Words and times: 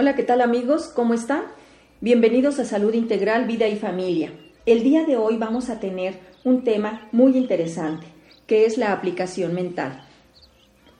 Hola, 0.00 0.14
¿qué 0.14 0.22
tal 0.22 0.40
amigos? 0.42 0.92
¿Cómo 0.94 1.12
están? 1.12 1.42
Bienvenidos 2.00 2.60
a 2.60 2.64
Salud 2.64 2.94
Integral, 2.94 3.48
Vida 3.48 3.66
y 3.66 3.74
Familia. 3.74 4.32
El 4.64 4.84
día 4.84 5.02
de 5.02 5.16
hoy 5.16 5.38
vamos 5.38 5.70
a 5.70 5.80
tener 5.80 6.20
un 6.44 6.62
tema 6.62 7.08
muy 7.10 7.36
interesante, 7.36 8.06
que 8.46 8.64
es 8.64 8.78
la 8.78 8.92
aplicación 8.92 9.54
mental. 9.54 10.06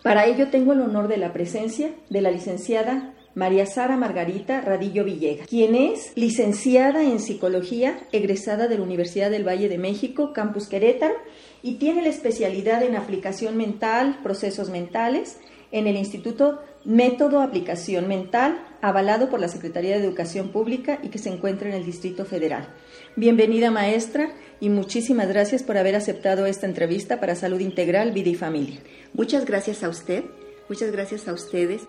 Para 0.02 0.26
ello 0.26 0.48
tengo 0.48 0.72
el 0.72 0.80
honor 0.80 1.06
de 1.06 1.16
la 1.16 1.32
presencia 1.32 1.92
de 2.10 2.22
la 2.22 2.32
licenciada 2.32 3.14
María 3.36 3.66
Sara 3.66 3.96
Margarita 3.96 4.62
Radillo 4.62 5.04
Villegas, 5.04 5.46
quien 5.46 5.76
es 5.76 6.10
licenciada 6.16 7.04
en 7.04 7.20
psicología, 7.20 8.00
egresada 8.10 8.66
de 8.66 8.78
la 8.78 8.82
Universidad 8.82 9.30
del 9.30 9.46
Valle 9.46 9.68
de 9.68 9.78
México, 9.78 10.32
Campus 10.32 10.66
Querétaro, 10.66 11.14
y 11.62 11.74
tiene 11.76 12.02
la 12.02 12.08
especialidad 12.08 12.82
en 12.82 12.96
aplicación 12.96 13.56
mental, 13.56 14.18
procesos 14.24 14.70
mentales, 14.70 15.38
en 15.72 15.86
el 15.86 15.96
Instituto 15.96 16.60
Método 16.84 17.40
Aplicación 17.40 18.08
Mental, 18.08 18.64
avalado 18.80 19.28
por 19.28 19.40
la 19.40 19.48
Secretaría 19.48 19.98
de 19.98 20.04
Educación 20.04 20.48
Pública 20.48 21.00
y 21.02 21.08
que 21.08 21.18
se 21.18 21.28
encuentra 21.28 21.68
en 21.68 21.74
el 21.74 21.84
Distrito 21.84 22.24
Federal. 22.24 22.68
Bienvenida 23.16 23.70
maestra 23.70 24.32
y 24.60 24.68
muchísimas 24.70 25.28
gracias 25.28 25.62
por 25.62 25.76
haber 25.76 25.96
aceptado 25.96 26.46
esta 26.46 26.66
entrevista 26.66 27.20
para 27.20 27.34
Salud 27.34 27.60
Integral, 27.60 28.12
Vida 28.12 28.30
y 28.30 28.34
Familia. 28.34 28.80
Muchas 29.12 29.44
gracias 29.44 29.82
a 29.82 29.88
usted, 29.88 30.24
muchas 30.68 30.92
gracias 30.92 31.28
a 31.28 31.32
ustedes. 31.32 31.82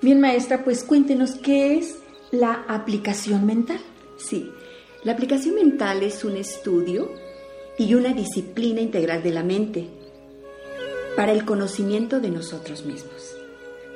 Bien 0.00 0.20
maestra, 0.20 0.64
pues 0.64 0.84
cuéntenos 0.84 1.34
qué 1.34 1.78
es 1.78 1.96
la 2.30 2.64
aplicación 2.68 3.46
mental. 3.46 3.80
Sí, 4.16 4.50
la 5.04 5.12
aplicación 5.12 5.54
mental 5.54 6.02
es 6.02 6.24
un 6.24 6.36
estudio 6.36 7.12
y 7.78 7.94
una 7.94 8.12
disciplina 8.12 8.80
integral 8.80 9.22
de 9.22 9.30
la 9.30 9.44
mente 9.44 9.97
para 11.18 11.32
el 11.32 11.44
conocimiento 11.44 12.20
de 12.20 12.30
nosotros 12.30 12.84
mismos, 12.86 13.34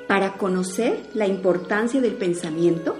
para 0.09 0.33
conocer 0.33 0.99
la 1.13 1.25
importancia 1.25 2.01
del 2.01 2.15
pensamiento 2.15 2.97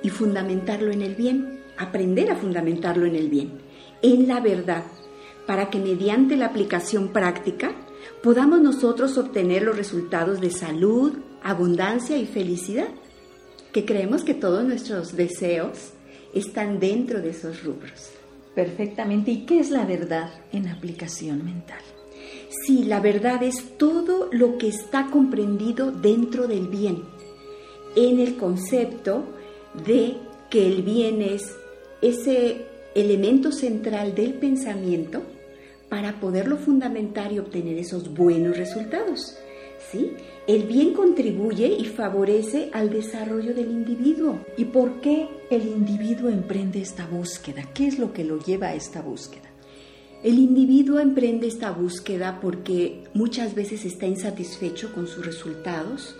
y 0.00 0.10
fundamentarlo 0.10 0.92
en 0.92 1.02
el 1.02 1.16
bien, 1.16 1.64
aprender 1.76 2.30
a 2.30 2.36
fundamentarlo 2.36 3.04
en 3.04 3.16
el 3.16 3.28
bien, 3.28 3.58
en 4.00 4.28
la 4.28 4.38
verdad, 4.38 4.84
para 5.48 5.70
que 5.70 5.80
mediante 5.80 6.36
la 6.36 6.46
aplicación 6.46 7.08
práctica 7.08 7.72
podamos 8.22 8.60
nosotros 8.60 9.18
obtener 9.18 9.64
los 9.64 9.76
resultados 9.76 10.40
de 10.40 10.52
salud, 10.52 11.14
abundancia 11.42 12.16
y 12.16 12.26
felicidad, 12.26 12.90
que 13.72 13.84
creemos 13.84 14.22
que 14.22 14.34
todos 14.34 14.62
nuestros 14.62 15.16
deseos 15.16 15.94
están 16.32 16.78
dentro 16.78 17.20
de 17.20 17.30
esos 17.30 17.64
rubros. 17.64 18.12
Perfectamente. 18.54 19.32
¿Y 19.32 19.46
qué 19.46 19.58
es 19.58 19.70
la 19.70 19.84
verdad 19.84 20.30
en 20.52 20.68
aplicación 20.68 21.44
mental? 21.44 21.82
Sí, 22.62 22.84
la 22.84 23.00
verdad 23.00 23.42
es 23.42 23.76
todo 23.76 24.28
lo 24.32 24.58
que 24.58 24.68
está 24.68 25.08
comprendido 25.10 25.90
dentro 25.90 26.46
del 26.46 26.68
bien, 26.68 27.02
en 27.96 28.20
el 28.20 28.36
concepto 28.36 29.24
de 29.86 30.16
que 30.50 30.66
el 30.66 30.82
bien 30.82 31.20
es 31.20 31.54
ese 32.00 32.66
elemento 32.94 33.50
central 33.50 34.14
del 34.14 34.34
pensamiento 34.34 35.22
para 35.88 36.20
poderlo 36.20 36.56
fundamentar 36.56 37.32
y 37.32 37.38
obtener 37.38 37.76
esos 37.78 38.14
buenos 38.14 38.56
resultados. 38.56 39.36
¿Sí? 39.90 40.12
El 40.46 40.62
bien 40.62 40.94
contribuye 40.94 41.66
y 41.66 41.84
favorece 41.84 42.70
al 42.72 42.90
desarrollo 42.90 43.52
del 43.52 43.70
individuo. 43.70 44.40
¿Y 44.56 44.64
por 44.66 45.00
qué 45.00 45.28
el 45.50 45.66
individuo 45.66 46.30
emprende 46.30 46.80
esta 46.80 47.06
búsqueda? 47.06 47.68
¿Qué 47.74 47.88
es 47.88 47.98
lo 47.98 48.12
que 48.12 48.24
lo 48.24 48.38
lleva 48.38 48.68
a 48.68 48.74
esta 48.74 49.02
búsqueda? 49.02 49.53
El 50.24 50.38
individuo 50.38 51.00
emprende 51.00 51.46
esta 51.46 51.70
búsqueda 51.70 52.38
porque 52.40 53.04
muchas 53.12 53.54
veces 53.54 53.84
está 53.84 54.06
insatisfecho 54.06 54.90
con 54.94 55.06
sus 55.06 55.26
resultados. 55.26 56.16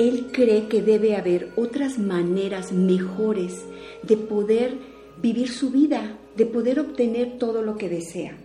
Él 0.00 0.30
cree 0.32 0.66
que 0.66 0.82
debe 0.82 1.14
haber 1.14 1.50
otras 1.54 1.96
maneras 1.96 2.72
mejores 2.72 3.66
de 4.02 4.16
poder 4.16 4.74
vivir 5.22 5.48
su 5.48 5.70
vida, 5.70 6.18
de 6.36 6.44
poder 6.44 6.80
obtener 6.80 7.38
todo 7.38 7.62
lo 7.62 7.76
que 7.76 7.88
desea, 7.88 8.36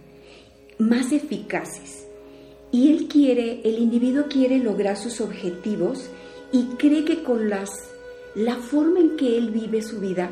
más 0.78 1.14
eficaces. 1.14 2.06
Y 2.72 2.92
él 2.92 3.08
quiere, 3.08 3.62
el 3.64 3.80
individuo 3.80 4.26
quiere 4.30 4.60
lograr 4.60 4.98
sus 4.98 5.20
objetivos 5.20 6.12
y 6.52 6.66
cree 6.78 7.06
que 7.06 7.24
con 7.24 7.50
las, 7.50 7.72
la 8.36 8.58
forma 8.58 9.00
en 9.00 9.18
que 9.18 9.36
él 9.36 9.50
vive 9.50 9.82
su 9.82 10.00
vida 10.00 10.30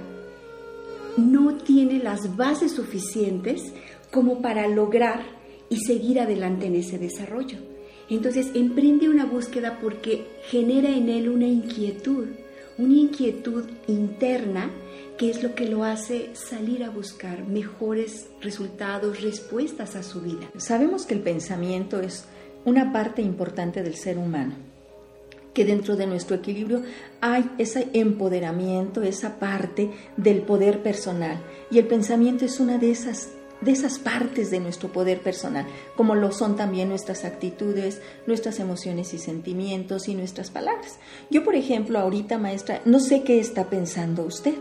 no 1.18 1.56
tiene 1.56 2.00
las 2.00 2.36
bases 2.36 2.72
suficientes 2.72 3.74
como 4.12 4.42
para 4.42 4.68
lograr 4.68 5.22
y 5.70 5.78
seguir 5.82 6.20
adelante 6.20 6.68
en 6.68 6.76
ese 6.76 6.98
desarrollo. 6.98 7.58
Entonces 8.10 8.52
emprende 8.54 9.10
una 9.10 9.26
búsqueda 9.26 9.80
porque 9.82 10.26
genera 10.44 10.90
en 10.90 11.10
él 11.10 11.28
una 11.28 11.48
inquietud, 11.48 12.28
una 12.78 12.94
inquietud 12.94 13.66
interna 13.88 14.72
que 15.18 15.30
es 15.32 15.42
lo 15.42 15.56
que 15.56 15.68
lo 15.68 15.84
hace 15.84 16.30
salir 16.34 16.84
a 16.84 16.92
buscar 16.92 17.48
mejores 17.48 18.28
resultados, 18.40 19.22
respuestas 19.22 19.96
a 19.96 20.04
su 20.04 20.22
vida. 20.22 20.48
Sabemos 20.58 21.06
que 21.06 21.16
el 21.16 21.22
pensamiento 21.22 22.00
es 22.00 22.26
una 22.66 22.94
parte 22.94 23.22
importante 23.22 23.82
del 23.82 23.96
ser 23.96 24.20
humano, 24.20 24.54
que 25.58 25.66
dentro 25.66 25.96
de 25.96 26.06
nuestro 26.06 26.36
equilibrio 26.36 26.84
hay 27.20 27.50
ese 27.58 27.88
empoderamiento, 27.94 29.02
esa 29.02 29.40
parte 29.40 29.90
del 30.16 30.44
poder 30.44 30.84
personal, 30.84 31.40
y 31.72 31.80
el 31.80 31.88
pensamiento 31.88 32.46
es 32.46 32.60
una 32.60 32.78
de 32.78 32.92
esas 32.92 33.30
de 33.60 33.72
esas 33.72 33.98
partes 33.98 34.52
de 34.52 34.60
nuestro 34.60 34.92
poder 34.92 35.20
personal, 35.22 35.66
como 35.96 36.14
lo 36.14 36.32
son 36.32 36.56
también 36.56 36.90
nuestras 36.90 37.26
actitudes, 37.26 38.04
nuestras 38.28 38.60
emociones 38.60 39.16
y 39.16 39.18
sentimientos 39.18 40.08
y 40.08 40.14
nuestras 40.14 40.52
palabras. 40.52 41.00
Yo, 41.32 41.44
por 41.44 41.56
ejemplo, 41.56 41.98
ahorita, 41.98 42.38
maestra, 42.38 42.84
no 42.86 43.00
sé 43.00 43.24
qué 43.24 43.40
está 43.40 43.68
pensando 43.68 44.28
usted. 44.28 44.54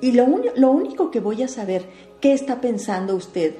Y 0.00 0.10
lo, 0.10 0.26
lo, 0.56 0.70
único 0.72 1.12
que 1.12 1.20
voy 1.20 1.44
a 1.44 1.46
saber 1.46 1.84
qué 2.20 2.32
está 2.32 2.60
pensando 2.60 3.14
usted, 3.14 3.54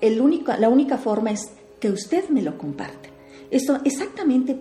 el 0.00 0.22
único, 0.22 0.50
la 0.58 0.70
única 0.70 0.96
forma 0.96 1.32
es 1.32 1.50
que 1.78 1.90
usted 1.90 2.30
me 2.30 2.40
lo 2.40 2.56
comparte. 2.56 3.10
Esto 3.50 3.80
exactamente 3.84 4.56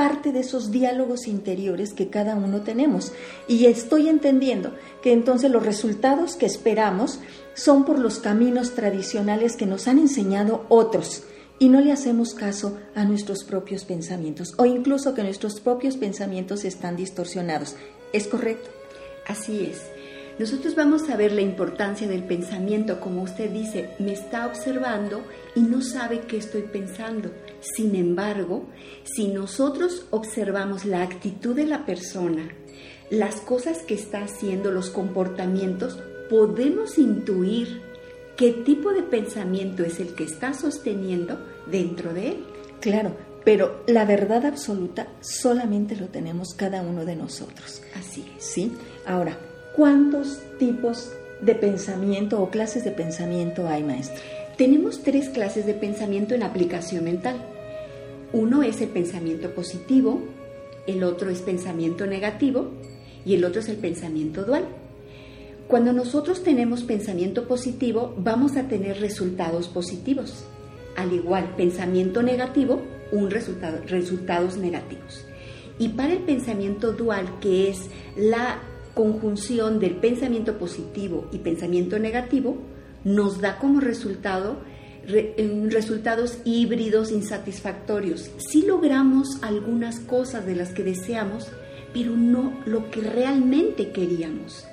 parte 0.00 0.32
de 0.32 0.40
esos 0.40 0.70
diálogos 0.70 1.26
interiores 1.26 1.92
que 1.92 2.08
cada 2.08 2.34
uno 2.34 2.62
tenemos. 2.62 3.12
Y 3.46 3.66
estoy 3.66 4.08
entendiendo 4.08 4.72
que 5.02 5.12
entonces 5.12 5.50
los 5.50 5.62
resultados 5.62 6.36
que 6.36 6.46
esperamos 6.46 7.20
son 7.52 7.84
por 7.84 7.98
los 7.98 8.18
caminos 8.18 8.74
tradicionales 8.74 9.56
que 9.56 9.66
nos 9.66 9.88
han 9.88 9.98
enseñado 9.98 10.64
otros 10.70 11.24
y 11.58 11.68
no 11.68 11.82
le 11.82 11.92
hacemos 11.92 12.32
caso 12.32 12.78
a 12.94 13.04
nuestros 13.04 13.44
propios 13.44 13.84
pensamientos 13.84 14.54
o 14.56 14.64
incluso 14.64 15.12
que 15.12 15.22
nuestros 15.22 15.60
propios 15.60 15.98
pensamientos 15.98 16.64
están 16.64 16.96
distorsionados. 16.96 17.76
¿Es 18.14 18.26
correcto? 18.26 18.70
Así 19.28 19.66
es. 19.70 19.99
Nosotros 20.38 20.74
vamos 20.74 21.10
a 21.10 21.16
ver 21.16 21.32
la 21.32 21.42
importancia 21.42 22.08
del 22.08 22.24
pensamiento, 22.24 23.00
como 23.00 23.22
usted 23.22 23.50
dice, 23.50 23.90
me 23.98 24.12
está 24.12 24.46
observando 24.46 25.22
y 25.54 25.60
no 25.60 25.82
sabe 25.82 26.20
qué 26.20 26.38
estoy 26.38 26.62
pensando. 26.62 27.30
Sin 27.60 27.94
embargo, 27.94 28.66
si 29.04 29.28
nosotros 29.28 30.06
observamos 30.10 30.84
la 30.84 31.02
actitud 31.02 31.54
de 31.54 31.66
la 31.66 31.84
persona, 31.84 32.48
las 33.10 33.40
cosas 33.40 33.78
que 33.82 33.94
está 33.94 34.22
haciendo, 34.22 34.70
los 34.70 34.88
comportamientos, 34.88 35.98
podemos 36.30 36.96
intuir 36.96 37.82
qué 38.36 38.52
tipo 38.52 38.92
de 38.92 39.02
pensamiento 39.02 39.84
es 39.84 40.00
el 40.00 40.14
que 40.14 40.24
está 40.24 40.54
sosteniendo 40.54 41.38
dentro 41.70 42.14
de 42.14 42.28
él. 42.28 42.44
Claro, 42.80 43.14
pero 43.44 43.82
la 43.86 44.04
verdad 44.04 44.46
absoluta 44.46 45.08
solamente 45.20 45.96
lo 45.96 46.06
tenemos 46.06 46.54
cada 46.54 46.82
uno 46.82 47.04
de 47.04 47.16
nosotros. 47.16 47.82
Así 47.94 48.24
es. 48.38 48.44
¿Sí? 48.44 48.72
Ahora, 49.04 49.36
¿cuántos 49.80 50.40
tipos 50.58 51.10
de 51.40 51.54
pensamiento 51.54 52.42
o 52.42 52.50
clases 52.50 52.84
de 52.84 52.90
pensamiento 52.90 53.66
hay, 53.66 53.82
maestra? 53.82 54.20
Tenemos 54.58 55.02
tres 55.02 55.30
clases 55.30 55.64
de 55.64 55.72
pensamiento 55.72 56.34
en 56.34 56.42
aplicación 56.42 57.04
mental. 57.04 57.36
Uno 58.34 58.62
es 58.62 58.82
el 58.82 58.90
pensamiento 58.90 59.54
positivo, 59.54 60.20
el 60.86 61.02
otro 61.02 61.30
es 61.30 61.40
pensamiento 61.40 62.04
negativo 62.06 62.72
y 63.24 63.32
el 63.36 63.42
otro 63.42 63.62
es 63.62 63.70
el 63.70 63.78
pensamiento 63.78 64.44
dual. 64.44 64.64
Cuando 65.66 65.94
nosotros 65.94 66.44
tenemos 66.44 66.82
pensamiento 66.82 67.48
positivo, 67.48 68.14
vamos 68.18 68.58
a 68.58 68.68
tener 68.68 69.00
resultados 69.00 69.68
positivos. 69.68 70.44
Al 70.94 71.10
igual, 71.14 71.54
pensamiento 71.56 72.22
negativo, 72.22 72.82
un 73.12 73.30
resultado, 73.30 73.78
resultados 73.86 74.58
negativos. 74.58 75.24
Y 75.78 75.88
para 75.88 76.12
el 76.12 76.18
pensamiento 76.18 76.92
dual, 76.92 77.38
que 77.40 77.70
es 77.70 77.88
la 78.14 78.60
conjunción 78.94 79.78
del 79.78 79.96
pensamiento 79.96 80.58
positivo 80.58 81.28
y 81.32 81.38
pensamiento 81.38 81.98
negativo, 81.98 82.58
nos 83.04 83.40
da 83.40 83.58
como 83.58 83.80
resultado 83.80 84.58
resultados 85.70 86.38
híbridos 86.44 87.10
insatisfactorios. 87.10 88.30
Si 88.38 88.62
logramos 88.62 89.42
algunas 89.42 89.98
cosas 89.98 90.46
de 90.46 90.54
las 90.54 90.72
que 90.72 90.84
deseamos, 90.84 91.48
pero 91.92 92.14
no 92.14 92.60
lo 92.66 92.90
que 92.90 93.00
realmente 93.00 93.90
queríamos. 93.90 94.66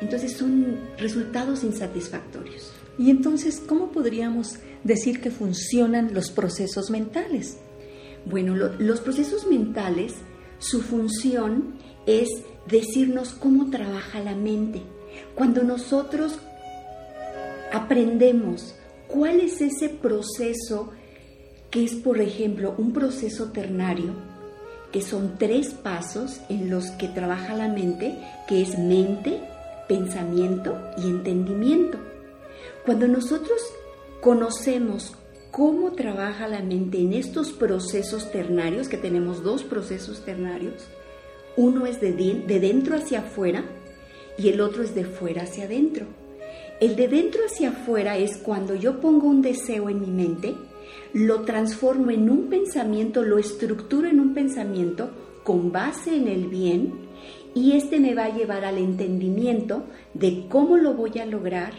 Entonces 0.00 0.36
son 0.36 0.78
resultados 0.98 1.64
insatisfactorios. 1.64 2.72
Y 2.98 3.10
entonces, 3.10 3.60
¿cómo 3.66 3.90
podríamos 3.90 4.58
decir 4.84 5.20
que 5.20 5.30
funcionan 5.30 6.14
los 6.14 6.30
procesos 6.30 6.90
mentales? 6.90 7.58
Bueno, 8.26 8.54
los 8.54 9.00
procesos 9.00 9.46
mentales 9.46 10.14
su 10.58 10.80
función 10.80 11.74
es 12.06 12.28
decirnos 12.68 13.30
cómo 13.30 13.70
trabaja 13.70 14.20
la 14.20 14.34
mente. 14.34 14.82
Cuando 15.34 15.62
nosotros 15.62 16.38
aprendemos 17.72 18.74
cuál 19.08 19.40
es 19.40 19.60
ese 19.60 19.88
proceso 19.88 20.90
que 21.70 21.84
es, 21.84 21.94
por 21.94 22.20
ejemplo, 22.20 22.74
un 22.78 22.92
proceso 22.92 23.50
ternario, 23.50 24.12
que 24.92 25.02
son 25.02 25.38
tres 25.38 25.70
pasos 25.70 26.40
en 26.48 26.70
los 26.70 26.92
que 26.92 27.08
trabaja 27.08 27.54
la 27.54 27.66
mente, 27.66 28.14
que 28.46 28.62
es 28.62 28.78
mente, 28.78 29.40
pensamiento 29.88 30.78
y 30.96 31.08
entendimiento. 31.08 31.98
Cuando 32.86 33.08
nosotros 33.08 33.60
conocemos 34.20 35.14
cómo 35.50 35.92
trabaja 35.92 36.46
la 36.46 36.62
mente 36.62 36.98
en 36.98 37.12
estos 37.12 37.50
procesos 37.50 38.30
ternarios, 38.30 38.88
que 38.88 38.96
tenemos 38.96 39.42
dos 39.42 39.64
procesos 39.64 40.24
ternarios, 40.24 40.86
uno 41.56 41.86
es 41.86 42.00
de, 42.00 42.12
de 42.12 42.60
dentro 42.60 42.96
hacia 42.96 43.20
afuera 43.20 43.64
y 44.36 44.48
el 44.48 44.60
otro 44.60 44.82
es 44.82 44.94
de 44.94 45.04
fuera 45.04 45.42
hacia 45.42 45.64
adentro. 45.64 46.06
El 46.80 46.96
de 46.96 47.08
dentro 47.08 47.42
hacia 47.46 47.70
afuera 47.70 48.18
es 48.18 48.36
cuando 48.36 48.74
yo 48.74 49.00
pongo 49.00 49.28
un 49.28 49.42
deseo 49.42 49.88
en 49.88 50.00
mi 50.00 50.08
mente, 50.08 50.54
lo 51.12 51.42
transformo 51.42 52.10
en 52.10 52.28
un 52.28 52.48
pensamiento, 52.48 53.22
lo 53.22 53.38
estructuro 53.38 54.08
en 54.08 54.18
un 54.18 54.34
pensamiento 54.34 55.10
con 55.44 55.70
base 55.70 56.16
en 56.16 56.26
el 56.26 56.48
bien 56.48 56.92
y 57.54 57.72
este 57.72 58.00
me 58.00 58.14
va 58.14 58.24
a 58.24 58.36
llevar 58.36 58.64
al 58.64 58.78
entendimiento 58.78 59.84
de 60.12 60.46
cómo 60.48 60.76
lo 60.76 60.94
voy 60.94 61.18
a 61.20 61.26
lograr 61.26 61.72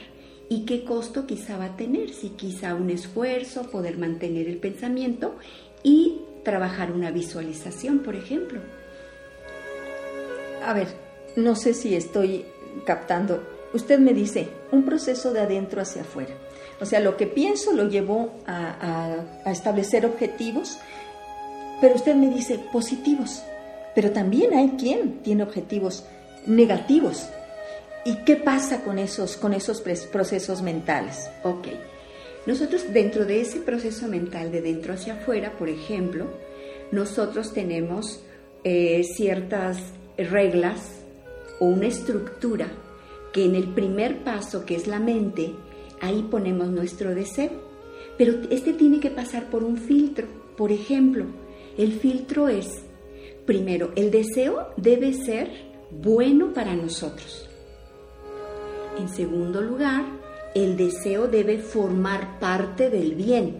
y 0.47 0.65
qué 0.65 0.85
costo 0.85 1.25
quizá 1.25 1.57
va 1.57 1.65
a 1.65 1.75
tener, 1.75 2.11
si 2.11 2.29
quizá 2.29 2.75
un 2.75 2.89
esfuerzo, 2.89 3.69
poder 3.69 3.97
mantener 3.97 4.47
el 4.47 4.57
pensamiento 4.57 5.35
y 5.83 6.19
trabajar 6.43 6.91
una 6.91 7.11
visualización, 7.11 7.99
por 7.99 8.15
ejemplo. 8.15 8.61
A 10.65 10.73
ver, 10.73 10.87
no 11.35 11.55
sé 11.55 11.75
si 11.75 11.95
estoy 11.95 12.43
captando. 12.85 13.43
Usted 13.73 13.99
me 13.99 14.13
dice, 14.13 14.47
un 14.71 14.83
proceso 14.83 15.31
de 15.31 15.41
adentro 15.41 15.79
hacia 15.79 16.01
afuera. 16.01 16.33
O 16.81 16.85
sea, 16.85 16.99
lo 16.99 17.17
que 17.17 17.27
pienso 17.27 17.71
lo 17.71 17.87
llevo 17.87 18.33
a, 18.47 19.17
establecer 19.45 20.07
objetivos, 20.07 20.79
pero 21.79 21.93
usted 21.93 22.15
me 22.15 22.29
dice 22.29 22.59
positivos. 22.71 23.43
Pero 23.93 24.11
también 24.11 24.55
hay 24.55 24.69
quien 24.71 25.19
tiene 25.19 25.43
objetivos 25.43 26.03
negativos. 26.47 27.27
¿Y 28.03 28.15
qué 28.25 28.35
pasa 28.35 28.81
con 28.81 28.97
esos, 28.97 29.37
con 29.37 29.53
esos 29.53 29.81
procesos 30.11 30.63
mentales? 30.63 31.29
Ok. 31.43 31.67
Nosotros 32.47 32.91
dentro 32.91 33.25
de 33.25 33.41
ese 33.41 33.59
proceso 33.59 34.07
mental 34.07 34.51
de 34.51 34.61
dentro 34.61 34.93
hacia 34.93 35.13
afuera, 35.13 35.53
por 35.59 35.69
ejemplo, 35.69 36.25
nosotros 36.91 37.53
tenemos 37.53 38.23
eh, 38.63 39.03
ciertas 39.03 39.77
reglas 40.17 41.03
o 41.59 41.65
una 41.65 41.87
estructura 41.87 42.67
que 43.31 43.45
en 43.45 43.55
el 43.55 43.67
primer 43.73 44.23
paso, 44.23 44.65
que 44.65 44.75
es 44.75 44.87
la 44.87 44.99
mente, 44.99 45.53
ahí 46.01 46.25
ponemos 46.29 46.69
nuestro 46.69 47.13
deseo. 47.13 47.51
Pero 48.17 48.33
este 48.49 48.73
tiene 48.73 48.99
que 48.99 49.09
pasar 49.09 49.49
por 49.49 49.63
un 49.63 49.77
filtro. 49.77 50.25
Por 50.55 50.71
ejemplo, 50.71 51.25
el 51.77 51.91
filtro 51.93 52.47
es, 52.47 52.67
primero, 53.45 53.91
el 53.97 54.09
deseo 54.09 54.69
debe 54.77 55.13
ser 55.13 55.49
bueno 55.91 56.53
para 56.53 56.75
nosotros. 56.75 57.49
En 58.97 59.09
segundo 59.09 59.61
lugar, 59.61 60.05
el 60.53 60.77
deseo 60.77 61.27
debe 61.27 61.57
formar 61.57 62.39
parte 62.39 62.89
del 62.89 63.15
bien. 63.15 63.57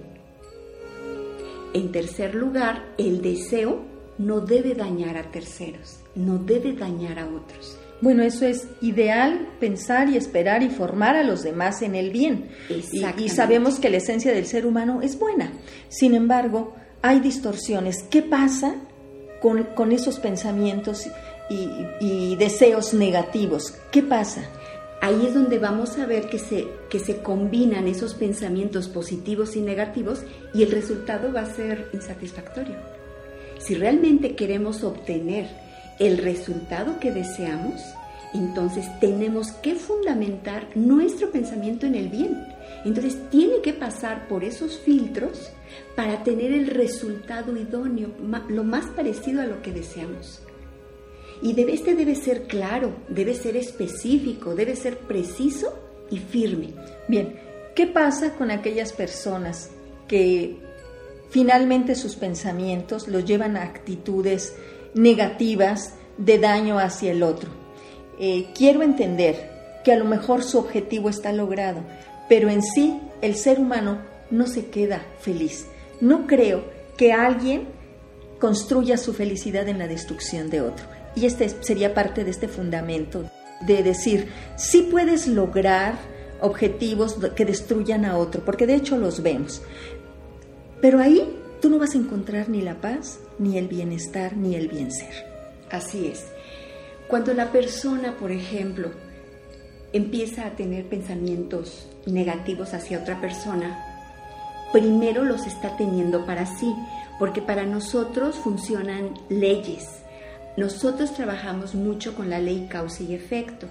En 1.73 1.91
tercer 1.91 2.33
lugar, 2.33 2.93
el 2.97 3.21
deseo 3.21 3.81
no 4.17 4.39
debe 4.39 4.73
dañar 4.73 5.17
a 5.17 5.29
terceros 5.29 6.04
no 6.15 6.37
debe 6.37 6.73
dañar 6.73 7.19
a 7.19 7.27
otros. 7.27 7.77
Bueno, 8.01 8.23
eso 8.23 8.45
es 8.45 8.67
ideal, 8.81 9.47
pensar 9.59 10.09
y 10.09 10.17
esperar 10.17 10.63
y 10.63 10.69
formar 10.69 11.15
a 11.15 11.23
los 11.23 11.43
demás 11.43 11.81
en 11.81 11.95
el 11.95 12.11
bien. 12.11 12.49
Y, 12.91 13.29
sabemos 13.29 13.79
que 13.79 13.89
la 13.89 13.97
esencia 13.97 14.33
del 14.33 14.45
ser 14.45 14.65
humano 14.65 15.01
es 15.01 15.17
buena. 15.17 15.53
Sin 15.89 16.13
embargo, 16.13 16.75
hay 17.01 17.19
distorsiones. 17.19 18.03
¿Qué 18.03 18.21
pasa 18.21 18.75
con, 19.41 19.91
esos 19.91 20.19
pensamientos 20.19 21.07
y, 21.49 21.69
y, 22.01 22.35
deseos 22.35 22.93
negativos? 22.93 23.73
¿Qué 23.91 24.03
pasa? 24.03 24.43
Ahí 25.01 25.25
es 25.27 25.33
donde 25.33 25.59
vamos 25.59 25.97
a 25.97 26.05
ver 26.05 26.27
que 26.27 26.39
se, 26.39 26.67
que 26.89 26.99
se 26.99 27.17
combinan 27.17 27.87
esos 27.87 28.13
pensamientos 28.13 28.87
positivos 28.89 29.55
y 29.55 29.61
negativos 29.61 30.23
y 30.53 30.63
el 30.63 30.71
resultado 30.71 31.31
va 31.31 31.41
a 31.41 31.53
ser 31.53 31.89
insatisfactorio. 31.93 32.75
Si 33.59 33.75
realmente 33.75 34.35
queremos 34.35 34.83
obtener 34.83 35.64
el 35.99 36.17
resultado 36.17 36.99
que 36.99 37.11
deseamos, 37.11 37.81
entonces 38.33 38.87
tenemos 38.99 39.51
que 39.51 39.75
fundamentar 39.75 40.67
nuestro 40.75 41.31
pensamiento 41.31 41.85
en 41.85 41.95
el 41.95 42.09
bien. 42.09 42.45
Entonces 42.83 43.17
tiene 43.29 43.61
que 43.61 43.73
pasar 43.73 44.27
por 44.27 44.43
esos 44.43 44.77
filtros 44.79 45.51
para 45.95 46.23
tener 46.23 46.51
el 46.51 46.67
resultado 46.67 47.55
idóneo, 47.55 48.09
lo 48.49 48.63
más 48.63 48.85
parecido 48.87 49.41
a 49.41 49.45
lo 49.45 49.61
que 49.61 49.71
deseamos. 49.71 50.41
Y 51.41 51.53
debe, 51.53 51.73
este 51.73 51.95
debe 51.95 52.15
ser 52.15 52.43
claro, 52.43 52.93
debe 53.09 53.33
ser 53.33 53.55
específico, 53.57 54.55
debe 54.55 54.75
ser 54.75 54.97
preciso 54.99 55.73
y 56.09 56.19
firme. 56.19 56.73
Bien, 57.07 57.39
¿qué 57.75 57.87
pasa 57.87 58.33
con 58.35 58.51
aquellas 58.51 58.93
personas 58.93 59.71
que 60.07 60.57
finalmente 61.29 61.95
sus 61.95 62.15
pensamientos 62.15 63.07
los 63.07 63.25
llevan 63.25 63.57
a 63.57 63.63
actitudes 63.63 64.55
negativas 64.95 65.93
de 66.17 66.39
daño 66.39 66.79
hacia 66.79 67.11
el 67.11 67.21
otro. 67.21 67.49
Eh, 68.19 68.47
quiero 68.55 68.81
entender 68.81 69.51
que 69.83 69.91
a 69.91 69.97
lo 69.97 70.05
mejor 70.05 70.43
su 70.43 70.57
objetivo 70.57 71.09
está 71.09 71.31
logrado, 71.31 71.81
pero 72.27 72.49
en 72.49 72.63
sí 72.63 72.99
el 73.21 73.35
ser 73.35 73.59
humano 73.59 73.99
no 74.31 74.47
se 74.47 74.67
queda 74.67 75.05
feliz. 75.19 75.67
No 76.01 76.25
creo 76.25 76.63
que 76.97 77.13
alguien 77.13 77.67
construya 78.39 78.97
su 78.97 79.13
felicidad 79.13 79.67
en 79.67 79.77
la 79.77 79.87
destrucción 79.87 80.49
de 80.49 80.61
otro. 80.61 80.85
Y 81.15 81.25
este 81.25 81.47
sería 81.61 81.93
parte 81.93 82.23
de 82.23 82.31
este 82.31 82.47
fundamento 82.47 83.29
de 83.61 83.83
decir, 83.83 84.29
si 84.57 84.81
puedes 84.81 85.27
lograr 85.27 85.95
objetivos 86.41 87.17
que 87.35 87.45
destruyan 87.45 88.05
a 88.05 88.17
otro, 88.17 88.43
porque 88.43 88.67
de 88.67 88.75
hecho 88.75 88.97
los 88.97 89.21
vemos. 89.21 89.61
Pero 90.81 90.99
ahí 90.99 91.37
tú 91.61 91.69
no 91.69 91.79
vas 91.79 91.95
a 91.95 91.97
encontrar 91.97 92.49
ni 92.49 92.61
la 92.61 92.81
paz, 92.81 93.19
ni 93.39 93.57
el 93.57 93.67
bienestar, 93.67 94.35
ni 94.35 94.55
el 94.55 94.67
bien 94.67 94.91
ser. 94.91 95.25
Así 95.71 96.07
es. 96.07 96.25
Cuando 97.07 97.33
la 97.33 97.51
persona, 97.51 98.17
por 98.17 98.31
ejemplo, 98.31 98.91
empieza 99.93 100.45
a 100.45 100.55
tener 100.55 100.87
pensamientos 100.87 101.87
negativos 102.05 102.73
hacia 102.73 102.99
otra 102.99 103.21
persona, 103.21 103.77
primero 104.71 105.23
los 105.23 105.45
está 105.45 105.77
teniendo 105.77 106.25
para 106.25 106.45
sí, 106.45 106.73
porque 107.19 107.41
para 107.41 107.65
nosotros 107.65 108.35
funcionan 108.35 109.13
leyes. 109.29 109.87
Nosotros 110.57 111.13
trabajamos 111.13 111.75
mucho 111.75 112.15
con 112.15 112.29
la 112.29 112.39
ley 112.39 112.67
causa 112.69 113.03
y 113.03 113.13
efecto. 113.13 113.67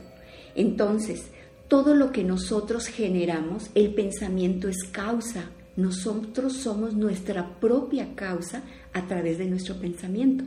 Entonces, 0.55 1.25
todo 1.69 1.95
lo 1.95 2.13
que 2.13 2.25
nosotros 2.25 2.87
generamos, 2.87 3.71
el 3.75 3.95
pensamiento 3.95 4.69
es 4.69 4.85
causa. 4.85 5.51
Nosotros 5.77 6.55
somos 6.55 6.95
nuestra 6.95 7.59
propia 7.59 8.15
causa 8.15 8.63
a 8.93 9.07
través 9.07 9.39
de 9.39 9.47
nuestro 9.47 9.77
pensamiento. 9.77 10.45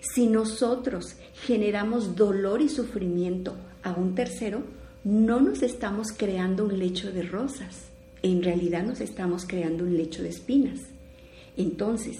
Si 0.00 0.26
nosotros 0.26 1.16
generamos 1.44 2.14
dolor 2.14 2.62
y 2.62 2.68
sufrimiento 2.68 3.56
a 3.82 3.92
un 3.92 4.14
tercero, 4.14 4.62
no 5.04 5.40
nos 5.40 5.62
estamos 5.62 6.12
creando 6.16 6.64
un 6.64 6.78
lecho 6.78 7.10
de 7.10 7.22
rosas, 7.22 7.88
en 8.22 8.42
realidad 8.42 8.84
nos 8.84 9.00
estamos 9.00 9.44
creando 9.46 9.84
un 9.84 9.96
lecho 9.96 10.22
de 10.22 10.28
espinas. 10.28 10.80
Entonces, 11.56 12.18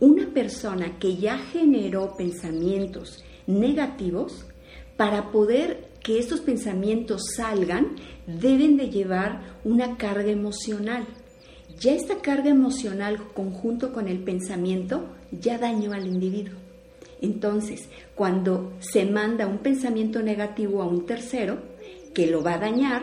una 0.00 0.26
persona 0.30 0.98
que 0.98 1.16
ya 1.16 1.38
generó 1.38 2.16
pensamientos 2.16 3.22
negativos, 3.46 4.46
para 4.96 5.30
poder 5.30 5.88
que 6.02 6.18
estos 6.18 6.40
pensamientos 6.40 7.22
salgan, 7.36 7.96
deben 8.26 8.76
de 8.76 8.90
llevar 8.90 9.58
una 9.64 9.96
carga 9.96 10.30
emocional 10.30 11.06
ya 11.78 11.92
esta 11.92 12.20
carga 12.20 12.50
emocional 12.50 13.18
conjunto 13.34 13.92
con 13.92 14.08
el 14.08 14.18
pensamiento 14.20 15.08
ya 15.30 15.58
dañó 15.58 15.92
al 15.92 16.06
individuo. 16.06 16.54
Entonces, 17.20 17.88
cuando 18.14 18.72
se 18.80 19.04
manda 19.04 19.46
un 19.46 19.58
pensamiento 19.58 20.22
negativo 20.22 20.82
a 20.82 20.86
un 20.86 21.06
tercero 21.06 21.58
que 22.14 22.26
lo 22.26 22.42
va 22.42 22.54
a 22.54 22.58
dañar, 22.58 23.02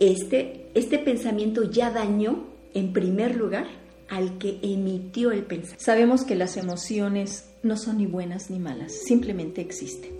este, 0.00 0.68
este 0.74 0.98
pensamiento 0.98 1.70
ya 1.70 1.90
dañó 1.90 2.46
en 2.74 2.92
primer 2.92 3.36
lugar 3.36 3.66
al 4.08 4.38
que 4.38 4.58
emitió 4.62 5.32
el 5.32 5.44
pensamiento. 5.44 5.84
Sabemos 5.84 6.24
que 6.24 6.34
las 6.34 6.56
emociones 6.56 7.50
no 7.66 7.76
son 7.76 7.98
ni 7.98 8.06
buenas 8.06 8.50
ni 8.50 8.58
malas, 8.58 8.92
simplemente 8.92 9.60
existen, 9.60 10.12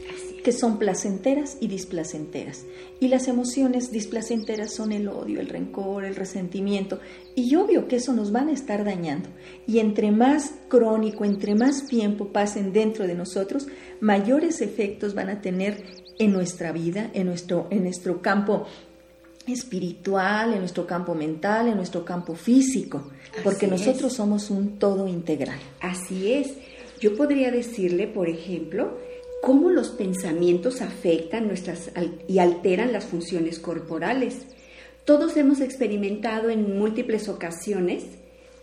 que 0.45 0.53
son 0.53 0.79
placenteras 0.79 1.57
y 1.61 1.69
displacenteras. 1.69 2.65
Y 3.01 3.09
las 3.09 3.29
emociones 3.29 3.91
displacenteras 3.91 4.75
son 4.75 4.93
el 4.93 5.09
odio, 5.09 5.41
el 5.41 5.49
rencor, 5.49 6.05
el 6.05 6.17
resentimiento, 6.17 7.01
y 7.35 7.55
obvio 7.57 7.89
que 7.89 7.97
eso 7.97 8.13
nos 8.13 8.33
van 8.33 8.49
a 8.49 8.53
estar 8.53 8.85
dañando. 8.85 9.29
Y 9.67 9.79
entre 9.79 10.11
más 10.11 10.55
crónico, 10.69 11.25
entre 11.25 11.55
más 11.55 11.87
tiempo 11.87 12.29
pasen 12.29 12.73
dentro 12.73 13.07
de 13.07 13.15
nosotros, 13.15 13.67
mayores 14.01 14.61
efectos 14.61 15.15
van 15.15 15.29
a 15.29 15.41
tener 15.41 15.85
en 16.19 16.33
nuestra 16.33 16.73
vida, 16.73 17.11
en 17.13 17.27
nuestro, 17.27 17.67
en 17.71 17.85
nuestro 17.85 18.23
campo 18.23 18.67
espiritual, 19.47 20.53
en 20.55 20.61
nuestro 20.61 20.87
campo 20.87 21.15
mental, 21.15 21.69
en 21.69 21.77
nuestro 21.77 22.05
campo 22.05 22.35
físico, 22.35 23.11
porque 23.45 23.67
nosotros 23.67 24.13
somos 24.13 24.51
un 24.51 24.79
todo 24.79 25.07
integral. 25.07 25.59
Así 25.81 26.33
es. 26.33 26.53
Yo 27.01 27.17
podría 27.17 27.51
decirle, 27.51 28.07
por 28.07 28.29
ejemplo, 28.29 28.99
cómo 29.43 29.71
los 29.71 29.91
pensamientos 29.91 30.81
afectan 30.81 31.47
nuestras 31.47 31.91
y 32.27 32.39
alteran 32.39 32.93
las 32.93 33.05
funciones 33.05 33.59
corporales. 33.59 34.47
Todos 35.05 35.37
hemos 35.37 35.61
experimentado 35.61 36.51
en 36.51 36.79
múltiples 36.79 37.29
ocasiones 37.29 38.05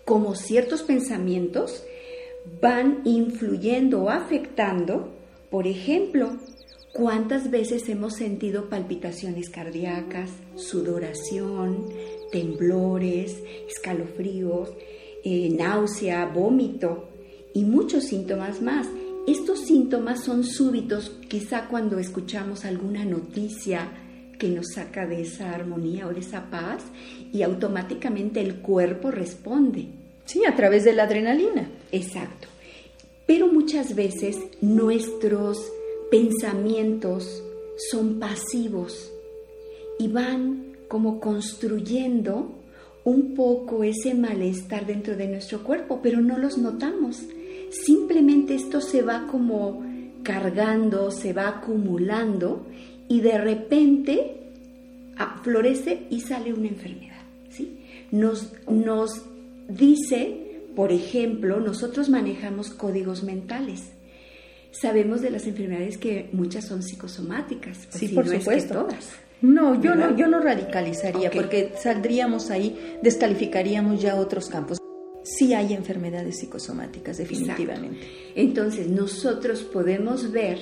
cómo 0.03 0.35
ciertos 0.35 0.83
pensamientos 0.83 1.83
van 2.61 3.01
influyendo 3.05 4.03
o 4.03 4.09
afectando, 4.09 5.09
por 5.49 5.67
ejemplo, 5.67 6.37
¿Cuántas 6.93 7.49
veces 7.49 7.89
hemos 7.89 8.13
sentido 8.13 8.69
palpitaciones 8.69 9.49
cardíacas, 9.49 10.29
sudoración, 10.55 11.87
temblores, 12.31 13.35
escalofríos, 13.67 14.69
eh, 15.23 15.49
náusea, 15.57 16.27
vómito 16.27 17.12
y 17.53 17.63
muchos 17.63 18.05
síntomas 18.05 18.61
más? 18.61 18.87
Estos 19.27 19.61
síntomas 19.61 20.23
son 20.23 20.43
súbitos, 20.43 21.11
quizá 21.27 21.67
cuando 21.67 21.97
escuchamos 21.97 22.65
alguna 22.65 23.05
noticia 23.05 23.89
que 24.37 24.49
nos 24.49 24.73
saca 24.73 25.05
de 25.05 25.21
esa 25.21 25.51
armonía 25.51 26.07
o 26.07 26.13
de 26.13 26.19
esa 26.19 26.49
paz 26.49 26.83
y 27.31 27.41
automáticamente 27.43 28.41
el 28.41 28.55
cuerpo 28.55 29.11
responde. 29.11 29.87
Sí, 30.25 30.43
a 30.45 30.55
través 30.55 30.83
de 30.83 30.93
la 30.93 31.03
adrenalina. 31.03 31.69
Exacto. 31.91 32.47
Pero 33.25 33.47
muchas 33.47 33.95
veces 33.95 34.37
nuestros 34.61 35.71
pensamientos 36.11 37.41
son 37.89 38.19
pasivos 38.19 39.11
y 39.97 40.09
van 40.09 40.75
como 40.87 41.19
construyendo 41.19 42.59
un 43.05 43.33
poco 43.33 43.83
ese 43.83 44.13
malestar 44.13 44.85
dentro 44.85 45.15
de 45.15 45.27
nuestro 45.27 45.63
cuerpo, 45.63 46.01
pero 46.03 46.21
no 46.21 46.37
los 46.37 46.57
notamos. 46.57 47.23
Simplemente 47.73 48.55
esto 48.55 48.81
se 48.81 49.01
va 49.01 49.27
como 49.27 49.83
cargando, 50.23 51.11
se 51.11 51.33
va 51.33 51.47
acumulando 51.49 52.67
y 53.09 53.21
de 53.21 53.37
repente 53.37 54.37
florece 55.43 56.07
y 56.09 56.21
sale 56.21 56.53
una 56.53 56.69
enfermedad. 56.69 57.21
¿sí? 57.49 57.79
Nos, 58.11 58.53
nos 58.69 59.23
dice, 59.67 60.61
por 60.75 60.91
ejemplo, 60.91 61.59
nosotros 61.59 62.09
manejamos 62.09 62.69
códigos 62.69 63.23
mentales 63.23 63.93
sabemos 64.73 65.21
de 65.21 65.29
las 65.29 65.47
enfermedades 65.47 65.97
que 65.97 66.29
muchas 66.33 66.65
son 66.65 66.83
psicosomáticas. 66.83 67.87
Sí, 67.89 68.09
por 68.09 68.27
supuesto. 68.27 68.73
todas. 68.73 69.11
No, 69.41 69.79
yo 69.81 69.93
no, 69.93 70.15
yo 70.15 70.27
no 70.27 70.39
radicalizaría 70.39 71.29
porque 71.29 71.73
saldríamos 71.77 72.49
ahí, 72.49 72.97
descalificaríamos 73.01 74.01
ya 74.01 74.15
otros 74.15 74.47
campos. 74.47 74.77
Sí 75.23 75.53
hay 75.53 75.73
enfermedades 75.73 76.39
psicosomáticas, 76.39 77.17
definitivamente. 77.17 78.07
Entonces, 78.35 78.89
nosotros 78.89 79.61
podemos 79.61 80.31
ver 80.31 80.59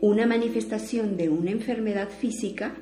una 0.00 0.26
manifestación 0.26 1.16
de 1.16 1.28
una 1.28 1.50
enfermedad 1.50 2.08
física, 2.10 2.74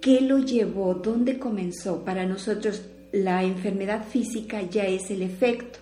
¿qué 0.00 0.20
lo 0.20 0.38
llevó? 0.38 0.94
¿Dónde 0.94 1.38
comenzó? 1.38 2.04
Para 2.04 2.26
nosotros 2.26 2.82
la 3.12 3.44
enfermedad 3.44 4.06
física 4.06 4.62
ya 4.62 4.86
es 4.86 5.10
el 5.10 5.22
efecto 5.22 5.78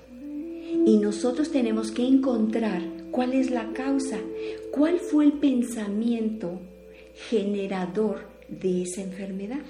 y 0.87 0.99
nosotros 0.99 1.50
tenemos 1.50 1.90
que 1.90 2.07
encontrar 2.07 2.83
¿Cuál 3.11 3.33
es 3.33 3.50
la 3.50 3.73
causa? 3.73 4.19
¿Cuál 4.71 5.00
fue 5.00 5.25
el 5.25 5.33
pensamiento 5.33 6.61
generador 7.29 8.29
de 8.49 8.83
esa 8.83 9.02
enfermedad? 9.02 9.61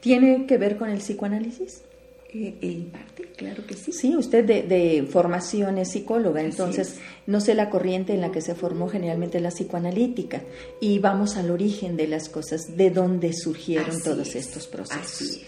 ¿Tiene 0.00 0.46
que 0.46 0.58
ver 0.58 0.76
con 0.76 0.88
el 0.88 0.98
psicoanálisis? 0.98 1.82
Eh, 2.30 2.58
en 2.60 2.90
parte, 2.90 3.24
claro 3.36 3.66
que 3.66 3.74
sí. 3.74 3.92
Sí, 3.92 4.14
usted 4.16 4.44
de, 4.44 5.06
formación 5.10 5.78
es 5.78 5.92
psicóloga, 5.92 6.42
entonces 6.42 6.96
no 7.26 7.40
sé 7.40 7.54
la 7.54 7.70
corriente 7.70 8.12
en 8.12 8.20
la 8.20 8.30
que 8.30 8.42
se 8.42 8.54
formó 8.54 8.88
generalmente 8.88 9.40
la 9.40 9.50
psicoanalítica 9.50 10.42
y 10.80 10.98
vamos 10.98 11.36
al 11.36 11.50
origen 11.50 11.96
de 11.96 12.06
las 12.06 12.28
cosas, 12.28 12.76
de 12.76 12.90
dónde 12.90 13.32
surgieron 13.32 14.02
todos 14.02 14.34
estos 14.34 14.66
procesos. 14.66 15.40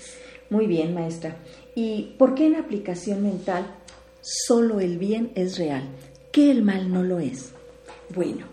Muy 0.48 0.66
bien, 0.66 0.94
maestra. 0.94 1.36
¿Y 1.74 2.14
por 2.18 2.34
qué 2.34 2.46
en 2.46 2.56
aplicación 2.56 3.22
mental 3.22 3.76
solo 4.22 4.80
el 4.80 4.98
bien 4.98 5.32
es 5.34 5.58
real? 5.58 5.84
que 6.32 6.50
el 6.50 6.62
mal 6.62 6.92
no 6.92 7.02
lo 7.02 7.18
es? 7.18 7.52
Bueno, 8.14 8.46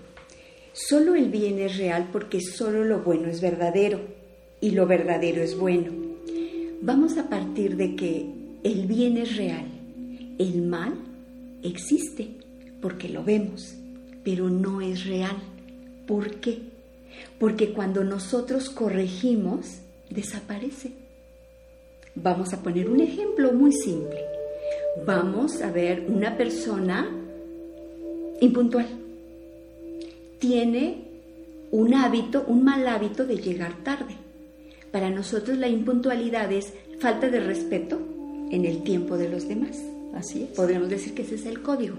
solo 0.74 1.16
el 1.16 1.30
bien 1.30 1.60
es 1.60 1.78
real 1.78 2.10
porque 2.12 2.42
solo 2.42 2.84
lo 2.84 3.00
bueno 3.00 3.28
es 3.30 3.42
verdadero 3.42 4.00
y 4.60 4.72
lo 4.72 4.88
verdadero 4.88 5.42
es 5.42 5.58
bueno. 5.58 5.92
Vamos 6.82 7.18
a 7.18 7.28
partir 7.28 7.76
de 7.76 7.96
que 7.96 8.30
el 8.64 8.86
bien 8.86 9.18
es 9.18 9.36
real, 9.36 9.66
el 10.38 10.62
mal 10.62 10.94
existe 11.64 12.30
porque 12.82 13.10
lo 13.10 13.24
vemos, 13.24 13.76
pero 14.24 14.50
no 14.50 14.82
es 14.82 15.06
real. 15.06 15.36
¿Por 16.06 16.36
qué? 16.36 16.60
Porque 17.40 17.74
cuando 17.74 18.04
nosotros 18.04 18.70
corregimos, 18.70 19.80
desaparece. 20.10 20.92
Vamos 22.14 22.54
a 22.54 22.62
poner 22.62 22.90
un 22.90 23.00
ejemplo 23.00 23.54
muy 23.54 23.74
simple. 23.74 24.22
Vamos 25.06 25.62
a 25.62 25.72
ver 25.72 26.06
una 26.08 26.38
persona 26.38 27.10
impuntual. 28.40 28.88
Tiene 30.40 31.06
un 31.72 31.94
hábito, 31.96 32.46
un 32.48 32.64
mal 32.64 32.88
hábito 32.88 33.26
de 33.26 33.38
llegar 33.38 33.84
tarde. 33.84 34.27
Para 34.92 35.10
nosotros 35.10 35.58
la 35.58 35.68
impuntualidad 35.68 36.52
es 36.52 36.74
falta 37.00 37.30
de 37.30 37.40
respeto 37.40 38.00
en 38.52 38.66
el 38.66 38.84
tiempo 38.84 39.18
de 39.18 39.30
los 39.30 39.48
demás. 39.48 39.78
Así 40.14 40.44
es. 40.44 40.50
Podríamos 40.50 40.90
decir 40.90 41.14
que 41.14 41.24
ese 41.24 41.36
es 41.36 41.46
el 41.46 41.62
código. 41.62 41.96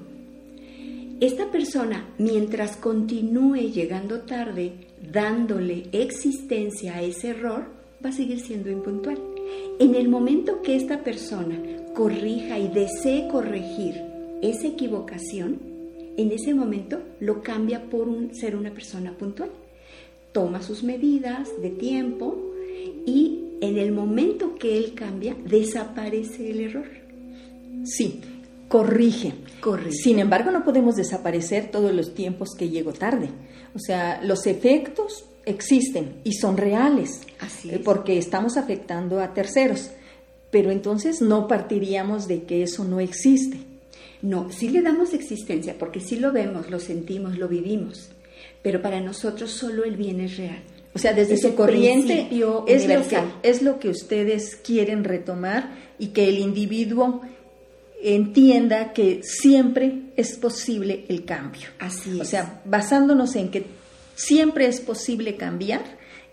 Esta 1.21 1.51
persona, 1.51 2.07
mientras 2.19 2.77
continúe 2.77 3.73
llegando 3.73 4.21
tarde, 4.21 4.73
dándole 5.13 5.89
existencia 5.93 6.97
a 6.97 7.03
ese 7.03 7.31
error, 7.31 7.67
va 8.05 8.11
a 8.11 8.13
seguir 8.13 8.41
siendo 8.41 8.71
impuntual. 8.71 9.19
En 9.79 9.95
el 9.95 10.09
momento 10.09 10.63
que 10.63 10.77
esta 10.77 11.03
persona 11.03 11.61
corrija 11.95 12.59
y 12.59 12.69
desee 12.69 13.29
corregir 13.29 14.01
esa 14.43 14.69
equivocación, 14.69 15.59
en 16.17 16.33
ese 16.33 16.55
momento 16.55 17.01
lo 17.21 17.43
cambia 17.43 17.83
por 17.91 18.09
un, 18.09 18.35
ser 18.35 18.55
una 18.55 18.73
persona 18.73 19.13
puntual. 19.13 19.51
Toma 20.33 20.63
sus 20.63 20.85
medidas 20.85 21.49
de 21.61 21.71
tiempo 21.71 22.48
y 23.09 23.45
en 23.61 23.79
el 23.79 23.93
momento 23.93 24.55
que 24.57 24.77
él 24.77 24.95
cambia, 24.95 25.37
desaparece 25.45 26.51
el 26.51 26.61
error. 26.61 26.87
Sí, 27.85 28.21
corrige. 28.69 29.35
corrige. 29.61 29.93
Sin 29.93 30.19
embargo, 30.19 30.51
no 30.51 30.65
podemos 30.65 30.97
desaparecer 30.97 31.71
todos 31.71 31.93
los 31.93 32.15
tiempos 32.15 32.51
que 32.57 32.69
llego 32.69 32.93
tarde. 32.93 33.31
O 33.75 33.79
sea, 33.79 34.21
los 34.23 34.47
efectos 34.47 35.25
existen 35.45 36.21
y 36.25 36.35
son 36.35 36.57
reales. 36.57 37.21
Así 37.41 37.71
eh, 37.71 37.81
Porque 37.83 38.19
estamos 38.19 38.57
afectando 38.57 39.21
a 39.21 39.35
terceros. 39.35 39.91
Pero 40.51 40.71
entonces 40.71 41.21
no 41.21 41.49
partiríamos 41.49 42.29
de 42.29 42.45
que 42.45 42.63
eso 42.63 42.85
no 42.85 43.01
existe. 43.01 43.59
No, 44.21 44.51
sí 44.51 44.69
le 44.69 44.83
damos 44.83 45.15
existencia 45.15 45.77
porque 45.79 46.01
sí 46.01 46.17
lo 46.17 46.33
vemos, 46.33 46.71
lo 46.71 46.81
sentimos, 46.81 47.39
lo 47.39 47.47
vivimos, 47.47 48.11
pero 48.63 48.83
para 48.83 49.01
nosotros 49.01 49.53
solo 49.53 49.85
el 49.85 49.97
bien 49.97 50.21
es 50.21 50.37
real. 50.37 50.63
O 50.95 50.99
sea, 50.99 51.13
desde 51.13 51.37
su 51.37 51.55
corriente 51.55 52.29
es 52.67 52.87
lo, 52.89 53.07
que, 53.07 53.19
es 53.43 53.63
lo 53.63 53.79
que 53.79 53.89
ustedes 53.89 54.57
quieren 54.57 55.05
retomar 55.05 55.71
y 55.99 56.09
que 56.09 56.29
el 56.29 56.39
individuo 56.39 57.21
entienda 58.03 58.93
que 58.93 59.21
siempre 59.23 60.03
es 60.17 60.37
posible 60.37 61.05
el 61.09 61.25
cambio. 61.25 61.69
Así 61.79 62.17
es. 62.17 62.21
O 62.21 62.25
sea, 62.25 62.63
basándonos 62.65 63.37
en 63.37 63.51
que 63.51 63.67
siempre 64.15 64.67
es 64.67 64.81
posible 64.81 65.37
cambiar 65.37 65.83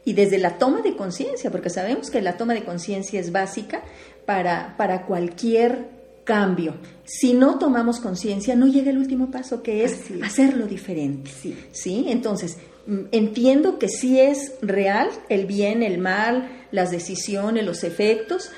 y 0.06 0.14
desde 0.14 0.38
la 0.38 0.58
toma 0.58 0.82
de 0.82 0.96
conciencia, 0.96 1.52
porque 1.52 1.70
sabemos 1.70 2.10
que 2.10 2.22
la 2.22 2.38
toma 2.38 2.54
de 2.54 2.64
conciencia 2.64 3.20
es 3.20 3.32
básica 3.32 3.84
para, 4.26 4.76
para 4.78 5.06
cualquier 5.06 5.90
cambio. 6.24 6.76
Si 7.06 7.34
no 7.34 7.58
tomamos 7.58 8.00
conciencia, 8.00 8.56
no 8.56 8.68
llega 8.68 8.92
el 8.92 8.98
último 8.98 9.32
paso, 9.32 9.64
que 9.64 9.84
es, 9.84 10.06
hacerlo 10.24 10.68
diferente. 10.68 11.32
Sí. 11.72 12.06
Entonces, 12.08 12.58
mm, 12.58 12.75
entiendo 13.12 13.80
que 13.80 13.90
sí 13.90 14.20
es 14.20 14.54
real 14.62 15.10
el 15.30 15.46
bien, 15.46 15.84
el 15.84 15.98
mal, 15.98 16.50
las 16.72 16.92
decisiones, 16.92 17.66
los 17.66 17.84
efectos, 17.84 18.52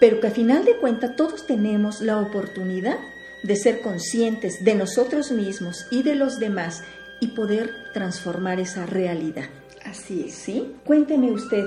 pero 0.00 0.20
que 0.20 0.28
a 0.28 0.30
final 0.30 0.64
de 0.64 0.76
cuentas 0.78 1.16
todos 1.16 1.46
tenemos 1.46 2.00
la 2.00 2.18
oportunidad 2.18 2.98
de 3.42 3.56
ser 3.56 3.82
conscientes 3.82 4.64
de 4.64 4.74
nosotros 4.74 5.30
mismos 5.30 5.86
y 5.90 6.02
de 6.02 6.14
los 6.14 6.38
demás 6.38 6.82
y 7.20 7.28
poder 7.28 7.70
transformar 7.92 8.58
esa 8.58 8.86
realidad. 8.86 9.48
Así 9.84 10.26
es. 10.28 10.34
¿Sí? 10.34 10.74
Cuénteme 10.84 11.30
usted, 11.30 11.66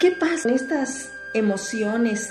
¿qué 0.00 0.10
pasa 0.10 0.48
en 0.48 0.56
estas 0.56 1.10
emociones 1.34 2.30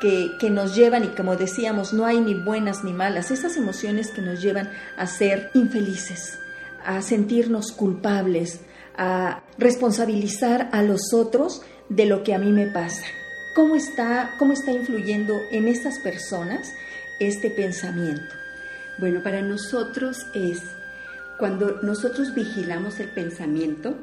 que, 0.00 0.32
que, 0.40 0.50
nos 0.50 0.74
llevan, 0.74 1.04
y 1.04 1.08
como 1.08 1.36
decíamos, 1.36 1.92
no 1.92 2.06
hay 2.06 2.20
ni 2.20 2.34
buenas 2.34 2.82
ni 2.82 2.92
malas, 2.92 3.30
esas 3.30 3.56
emociones 3.56 4.10
que 4.10 4.20
nos 4.20 4.42
llevan 4.42 4.70
a 4.96 5.06
ser 5.06 5.50
infelices, 5.54 6.38
a 6.84 7.02
sentirnos 7.02 7.72
culpables, 7.72 8.60
a 8.96 9.42
responsabilizar 9.58 10.68
a 10.72 10.82
los 10.82 11.12
otros 11.14 11.62
de 11.88 12.06
lo 12.06 12.22
que 12.22 12.34
a 12.34 12.38
mí 12.38 12.52
me 12.52 12.66
pasa? 12.66 13.04
¿Cómo 13.54 13.76
está, 13.76 14.34
cómo 14.38 14.52
está 14.52 14.72
influyendo 14.72 15.34
en 15.50 15.68
estas 15.68 15.98
personas 15.98 16.72
este 17.20 17.50
pensamiento? 17.50 18.34
Bueno, 18.98 19.22
para 19.22 19.42
nosotros 19.42 20.26
es 20.34 20.62
cuando 21.38 21.80
nosotros 21.82 22.34
vigilamos 22.34 23.00
el 23.00 23.08
pensamiento, 23.08 23.94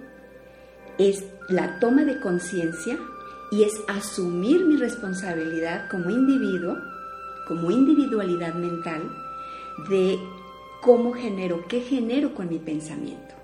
es 0.98 1.24
la 1.48 1.80
toma 1.80 2.04
de 2.04 2.20
conciencia 2.20 2.98
y 3.52 3.64
es 3.64 3.74
asumir 3.88 4.66
mi 4.66 4.76
responsabilidad 4.76 5.90
como 5.90 6.10
individuo, 6.10 6.78
como 7.48 7.72
individualidad 7.72 8.54
mental, 8.54 9.02
de 9.90 10.20
cómo 10.82 11.14
genero, 11.14 11.68
qué 11.68 11.82
genero 11.82 12.34
con 12.34 12.50
mi 12.50 12.60
pensamiento. 12.60 13.36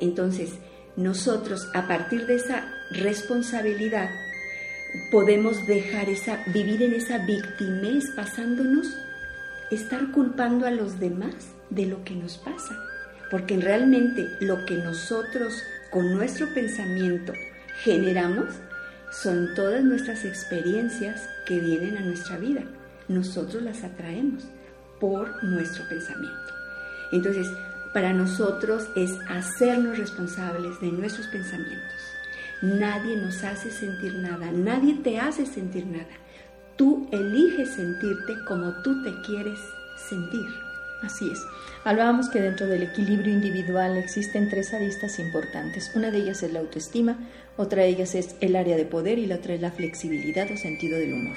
Entonces, 0.00 0.52
nosotros 0.96 1.68
a 1.74 1.86
partir 1.86 2.26
de 2.26 2.36
esa 2.36 2.72
responsabilidad 2.90 4.08
podemos 5.10 5.66
dejar 5.66 6.08
esa 6.08 6.42
vivir 6.52 6.82
en 6.82 6.94
esa 6.94 7.18
victimez 7.18 8.10
pasándonos 8.16 8.86
estar 9.70 10.10
culpando 10.12 10.66
a 10.66 10.70
los 10.70 10.98
demás 10.98 11.52
de 11.70 11.86
lo 11.86 12.02
que 12.04 12.14
nos 12.14 12.38
pasa, 12.38 12.74
porque 13.30 13.58
realmente 13.58 14.26
lo 14.40 14.64
que 14.64 14.76
nosotros 14.76 15.62
con 15.90 16.12
nuestro 16.14 16.52
pensamiento 16.54 17.32
generamos 17.82 18.54
son 19.10 19.54
todas 19.54 19.84
nuestras 19.84 20.24
experiencias 20.24 21.28
que 21.46 21.60
vienen 21.60 21.96
a 21.96 22.00
nuestra 22.00 22.38
vida. 22.38 22.62
Nosotros 23.08 23.62
las 23.62 23.84
atraemos 23.84 24.44
por 25.00 25.42
nuestro 25.44 25.88
pensamiento. 25.88 26.54
Entonces, 27.12 27.48
para 27.92 28.12
nosotros 28.12 28.88
es 28.96 29.10
hacernos 29.28 29.98
responsables 29.98 30.80
de 30.80 30.92
nuestros 30.92 31.26
pensamientos. 31.28 31.96
Nadie 32.60 33.16
nos 33.16 33.44
hace 33.44 33.70
sentir 33.70 34.14
nada, 34.14 34.50
nadie 34.52 34.94
te 34.94 35.18
hace 35.18 35.46
sentir 35.46 35.86
nada. 35.86 36.06
Tú 36.76 37.08
eliges 37.12 37.70
sentirte 37.74 38.34
como 38.46 38.82
tú 38.82 39.02
te 39.02 39.12
quieres 39.22 39.58
sentir. 40.08 40.46
Así 41.02 41.30
es. 41.30 41.38
Hablábamos 41.84 42.28
que 42.28 42.40
dentro 42.40 42.66
del 42.66 42.82
equilibrio 42.82 43.32
individual 43.32 43.96
existen 43.96 44.48
tres 44.48 44.74
aristas 44.74 45.18
importantes. 45.20 45.92
Una 45.94 46.10
de 46.10 46.18
ellas 46.18 46.42
es 46.42 46.52
la 46.52 46.58
autoestima, 46.58 47.16
otra 47.56 47.82
de 47.82 47.88
ellas 47.88 48.14
es 48.14 48.34
el 48.40 48.56
área 48.56 48.76
de 48.76 48.84
poder 48.84 49.18
y 49.18 49.26
la 49.26 49.36
otra 49.36 49.54
es 49.54 49.60
la 49.60 49.70
flexibilidad 49.70 50.50
o 50.50 50.56
sentido 50.56 50.98
del 50.98 51.12
humor. 51.12 51.36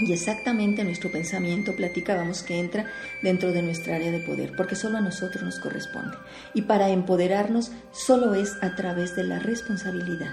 Y 0.00 0.12
exactamente 0.12 0.84
nuestro 0.84 1.10
pensamiento 1.10 1.74
platicábamos 1.74 2.42
que 2.42 2.58
entra 2.58 2.86
dentro 3.22 3.52
de 3.52 3.62
nuestra 3.62 3.96
área 3.96 4.12
de 4.12 4.20
poder, 4.20 4.52
porque 4.56 4.76
solo 4.76 4.98
a 4.98 5.00
nosotros 5.00 5.42
nos 5.42 5.58
corresponde. 5.58 6.16
Y 6.54 6.62
para 6.62 6.90
empoderarnos 6.90 7.72
solo 7.92 8.34
es 8.34 8.56
a 8.62 8.76
través 8.76 9.16
de 9.16 9.24
la 9.24 9.38
responsabilidad. 9.38 10.32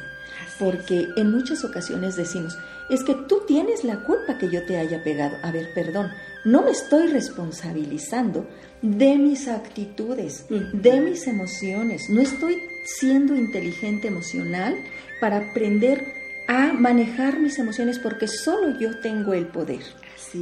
Porque 0.59 1.07
en 1.17 1.31
muchas 1.31 1.63
ocasiones 1.65 2.15
decimos, 2.15 2.57
es 2.89 3.03
que 3.03 3.15
tú 3.15 3.41
tienes 3.47 3.83
la 3.83 4.03
culpa 4.03 4.37
que 4.37 4.49
yo 4.49 4.65
te 4.65 4.77
haya 4.77 5.03
pegado. 5.03 5.35
A 5.43 5.51
ver, 5.51 5.73
perdón, 5.73 6.11
no 6.45 6.61
me 6.61 6.71
estoy 6.71 7.07
responsabilizando 7.07 8.47
de 8.81 9.17
mis 9.17 9.47
actitudes, 9.47 10.45
de 10.49 11.01
mis 11.01 11.27
emociones. 11.27 12.09
No 12.09 12.21
estoy 12.21 12.61
siendo 12.85 13.35
inteligente 13.35 14.07
emocional 14.07 14.77
para 15.19 15.37
aprender 15.37 16.14
a 16.47 16.73
manejar 16.73 17.39
mis 17.39 17.59
emociones 17.59 17.99
porque 17.99 18.27
solo 18.27 18.77
yo 18.79 18.99
tengo 18.99 19.33
el 19.33 19.47
poder. 19.47 19.81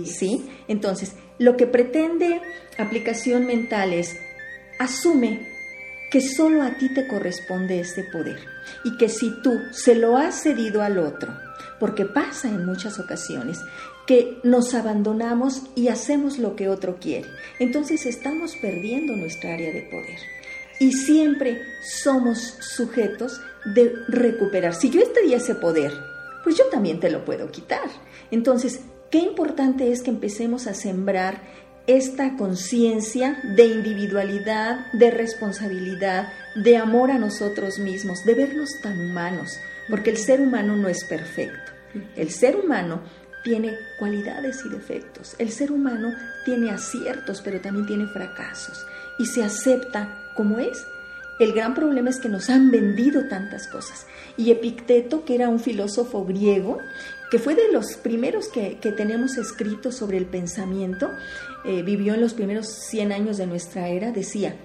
¿Sí? 0.05 0.49
Entonces, 0.67 1.13
lo 1.37 1.55
que 1.55 1.67
pretende 1.67 2.41
aplicación 2.77 3.45
mental 3.45 3.93
es 3.93 4.17
asume 4.79 5.47
que 6.11 6.21
solo 6.21 6.63
a 6.63 6.77
ti 6.77 6.93
te 6.93 7.07
corresponde 7.07 7.79
ese 7.79 8.03
poder 8.03 8.39
y 8.83 8.97
que 8.97 9.09
si 9.09 9.31
tú 9.41 9.59
se 9.71 9.95
lo 9.95 10.17
has 10.17 10.41
cedido 10.41 10.81
al 10.81 10.99
otro, 10.99 11.33
porque 11.79 12.05
pasa 12.05 12.47
en 12.47 12.65
muchas 12.65 12.99
ocasiones 12.99 13.59
que 14.05 14.39
nos 14.43 14.73
abandonamos 14.73 15.63
y 15.75 15.87
hacemos 15.87 16.37
lo 16.37 16.55
que 16.55 16.69
otro 16.69 16.97
quiere, 16.99 17.29
entonces 17.59 18.05
estamos 18.05 18.55
perdiendo 18.55 19.15
nuestra 19.15 19.53
área 19.53 19.71
de 19.71 19.81
poder 19.83 20.19
y 20.79 20.91
siempre 20.93 21.61
somos 21.81 22.39
sujetos 22.59 23.39
de 23.65 23.93
recuperar. 24.07 24.75
Si 24.75 24.89
yo 24.89 25.01
estaría 25.01 25.37
ese 25.37 25.55
poder, 25.55 25.93
pues 26.43 26.57
yo 26.57 26.65
también 26.65 26.99
te 26.99 27.09
lo 27.09 27.25
puedo 27.25 27.51
quitar. 27.51 27.89
Entonces, 28.31 28.81
qué 29.09 29.19
importante 29.19 29.91
es 29.91 30.01
que 30.01 30.09
empecemos 30.09 30.67
a 30.67 30.73
sembrar 30.73 31.41
esta 31.87 32.37
conciencia 32.37 33.41
de 33.55 33.65
individualidad, 33.65 34.91
de 34.93 35.11
responsabilidad, 35.11 36.31
de 36.55 36.77
amor 36.77 37.11
a 37.11 37.19
nosotros 37.19 37.77
mismos, 37.79 38.23
de 38.25 38.35
vernos 38.35 38.69
tan 38.81 38.99
humanos, 38.99 39.59
porque 39.89 40.09
el 40.09 40.17
ser 40.17 40.39
humano 40.39 40.77
no 40.77 40.87
es 40.87 41.03
perfecto. 41.03 41.71
El 42.15 42.31
ser 42.31 42.55
humano 42.55 43.01
tiene 43.43 43.77
cualidades 43.99 44.63
y 44.65 44.69
defectos. 44.69 45.35
El 45.37 45.51
ser 45.51 45.71
humano 45.71 46.13
tiene 46.45 46.71
aciertos, 46.71 47.41
pero 47.41 47.61
también 47.61 47.85
tiene 47.85 48.07
fracasos 48.07 48.85
y 49.19 49.25
se 49.25 49.43
acepta 49.43 50.31
como 50.35 50.59
es. 50.59 50.85
El 51.39 51.53
gran 51.53 51.73
problema 51.73 52.09
es 52.09 52.19
que 52.19 52.29
nos 52.29 52.49
han 52.49 52.71
vendido 52.71 53.27
tantas 53.27 53.67
cosas. 53.67 54.05
Y 54.37 54.51
Epicteto, 54.51 55.25
que 55.25 55.35
era 55.35 55.49
un 55.49 55.59
filósofo 55.59 56.25
griego, 56.25 56.79
que 57.31 57.39
fue 57.39 57.55
de 57.55 57.71
los 57.71 57.95
primeros 57.95 58.47
que, 58.47 58.77
tenemos 58.95 59.37
escritos 59.37 59.95
sobre 59.95 60.17
el 60.17 60.25
pensamiento, 60.25 61.09
eh, 61.65 61.81
vivió 61.81 62.13
en 62.13 62.21
los 62.21 62.35
primeros 62.35 62.67
100 62.67 63.11
años 63.11 63.37
de 63.37 63.47
nuestra 63.47 63.87
era, 63.89 64.11
decía, 64.11 64.55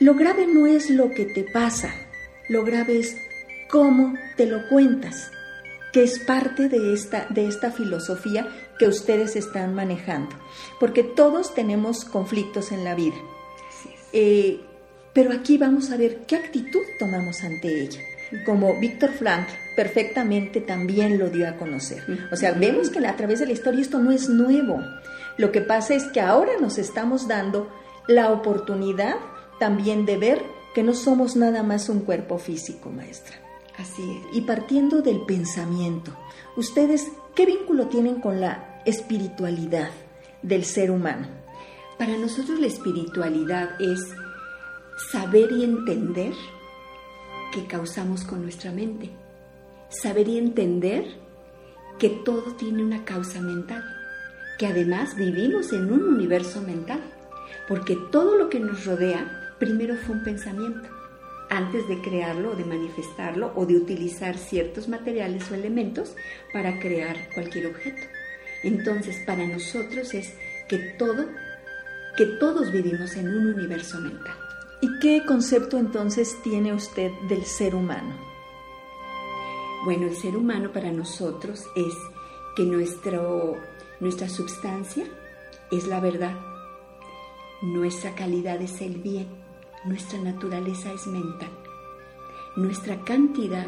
lo 0.00 0.14
grave 0.14 0.46
no 0.46 0.66
es 0.66 0.90
lo 0.90 1.08
que 1.10 1.24
te 1.24 1.44
pasa, 1.44 1.94
lo 2.50 2.62
grave 2.64 2.98
es 2.98 3.16
cómo 3.70 4.14
te 4.36 4.44
lo 4.44 4.68
cuentas, 4.68 5.30
que 5.94 6.02
es 6.02 6.18
parte 6.18 6.68
de 6.68 6.92
esta, 6.92 7.26
de 7.30 7.46
esta 7.46 7.70
filosofía 7.70 8.48
que 8.80 8.88
ustedes 8.88 9.36
están 9.36 9.76
manejando, 9.76 10.34
porque 10.80 11.04
todos 11.04 11.54
tenemos 11.54 12.04
conflictos 12.04 12.72
en 12.72 12.82
la 12.82 12.96
vida. 12.96 13.14
Eh, 14.12 14.60
pero 15.12 15.32
aquí 15.32 15.56
vamos 15.56 15.92
a 15.92 15.96
ver 15.96 16.22
qué 16.26 16.34
actitud 16.34 16.82
tomamos 16.98 17.44
ante 17.44 17.82
ella. 17.82 18.00
Como 18.44 18.80
Víctor 18.80 19.12
Frank 19.12 19.46
perfectamente 19.76 20.60
también 20.60 21.16
lo 21.16 21.30
dio 21.30 21.48
a 21.48 21.56
conocer. 21.56 22.02
O 22.32 22.36
sea, 22.36 22.50
vemos 22.50 22.90
que 22.90 23.06
a 23.06 23.14
través 23.14 23.38
de 23.38 23.46
la 23.46 23.52
historia 23.52 23.80
esto 23.80 24.00
no 24.00 24.10
es 24.10 24.28
nuevo. 24.28 24.82
Lo 25.38 25.52
que 25.52 25.60
pasa 25.60 25.94
es 25.94 26.06
que 26.06 26.20
ahora 26.20 26.54
nos 26.60 26.76
estamos 26.76 27.28
dando 27.28 27.72
la 28.08 28.32
oportunidad 28.32 29.14
también 29.60 30.06
de 30.06 30.16
ver 30.16 30.42
que 30.74 30.82
no 30.82 30.92
somos 30.92 31.36
nada 31.36 31.62
más 31.62 31.88
un 31.88 32.00
cuerpo 32.00 32.38
físico, 32.38 32.90
maestra. 32.90 33.43
Así 33.78 34.02
es. 34.02 34.36
Y 34.36 34.42
partiendo 34.42 35.02
del 35.02 35.22
pensamiento, 35.22 36.12
¿ustedes 36.56 37.10
qué 37.34 37.46
vínculo 37.46 37.88
tienen 37.88 38.20
con 38.20 38.40
la 38.40 38.82
espiritualidad 38.84 39.90
del 40.42 40.64
ser 40.64 40.90
humano? 40.90 41.26
Para 41.98 42.16
nosotros 42.16 42.60
la 42.60 42.66
espiritualidad 42.66 43.80
es 43.80 44.00
saber 45.12 45.50
y 45.52 45.64
entender 45.64 46.34
que 47.52 47.66
causamos 47.66 48.24
con 48.24 48.42
nuestra 48.42 48.72
mente. 48.72 49.10
Saber 49.88 50.28
y 50.28 50.38
entender 50.38 51.04
que 51.98 52.08
todo 52.08 52.54
tiene 52.56 52.82
una 52.82 53.04
causa 53.04 53.40
mental, 53.40 53.84
que 54.58 54.66
además 54.66 55.14
vivimos 55.16 55.72
en 55.72 55.92
un 55.92 56.02
universo 56.02 56.60
mental, 56.62 57.00
porque 57.68 57.96
todo 58.10 58.36
lo 58.36 58.48
que 58.48 58.60
nos 58.60 58.84
rodea 58.84 59.54
primero 59.58 59.96
fue 59.96 60.16
un 60.16 60.24
pensamiento, 60.24 60.88
antes 61.56 61.88
de 61.88 62.00
crearlo 62.00 62.52
o 62.52 62.56
de 62.56 62.64
manifestarlo 62.64 63.52
o 63.54 63.66
de 63.66 63.76
utilizar 63.76 64.36
ciertos 64.36 64.88
materiales 64.88 65.50
o 65.50 65.54
elementos 65.54 66.14
para 66.52 66.78
crear 66.80 67.16
cualquier 67.34 67.66
objeto. 67.66 68.02
Entonces, 68.62 69.22
para 69.26 69.46
nosotros 69.46 70.14
es 70.14 70.34
que 70.68 70.78
todo, 70.98 71.26
que 72.16 72.26
todos 72.40 72.72
vivimos 72.72 73.16
en 73.16 73.28
un 73.28 73.54
universo 73.54 74.00
mental. 74.00 74.36
¿Y 74.80 74.98
qué 74.98 75.22
concepto 75.26 75.78
entonces 75.78 76.36
tiene 76.42 76.72
usted 76.72 77.10
del 77.28 77.44
ser 77.44 77.74
humano? 77.74 78.14
Bueno, 79.84 80.06
el 80.06 80.16
ser 80.16 80.36
humano 80.36 80.72
para 80.72 80.90
nosotros 80.90 81.64
es 81.76 81.94
que 82.56 82.64
nuestro, 82.64 83.56
nuestra 84.00 84.28
sustancia 84.28 85.04
es 85.70 85.86
la 85.86 86.00
verdad, 86.00 86.34
nuestra 87.62 88.14
calidad 88.14 88.60
es 88.62 88.80
el 88.80 88.96
bien, 88.96 89.43
nuestra 89.84 90.18
naturaleza 90.18 90.92
es 90.92 91.06
mental, 91.06 91.50
nuestra 92.56 93.02
cantidad 93.04 93.66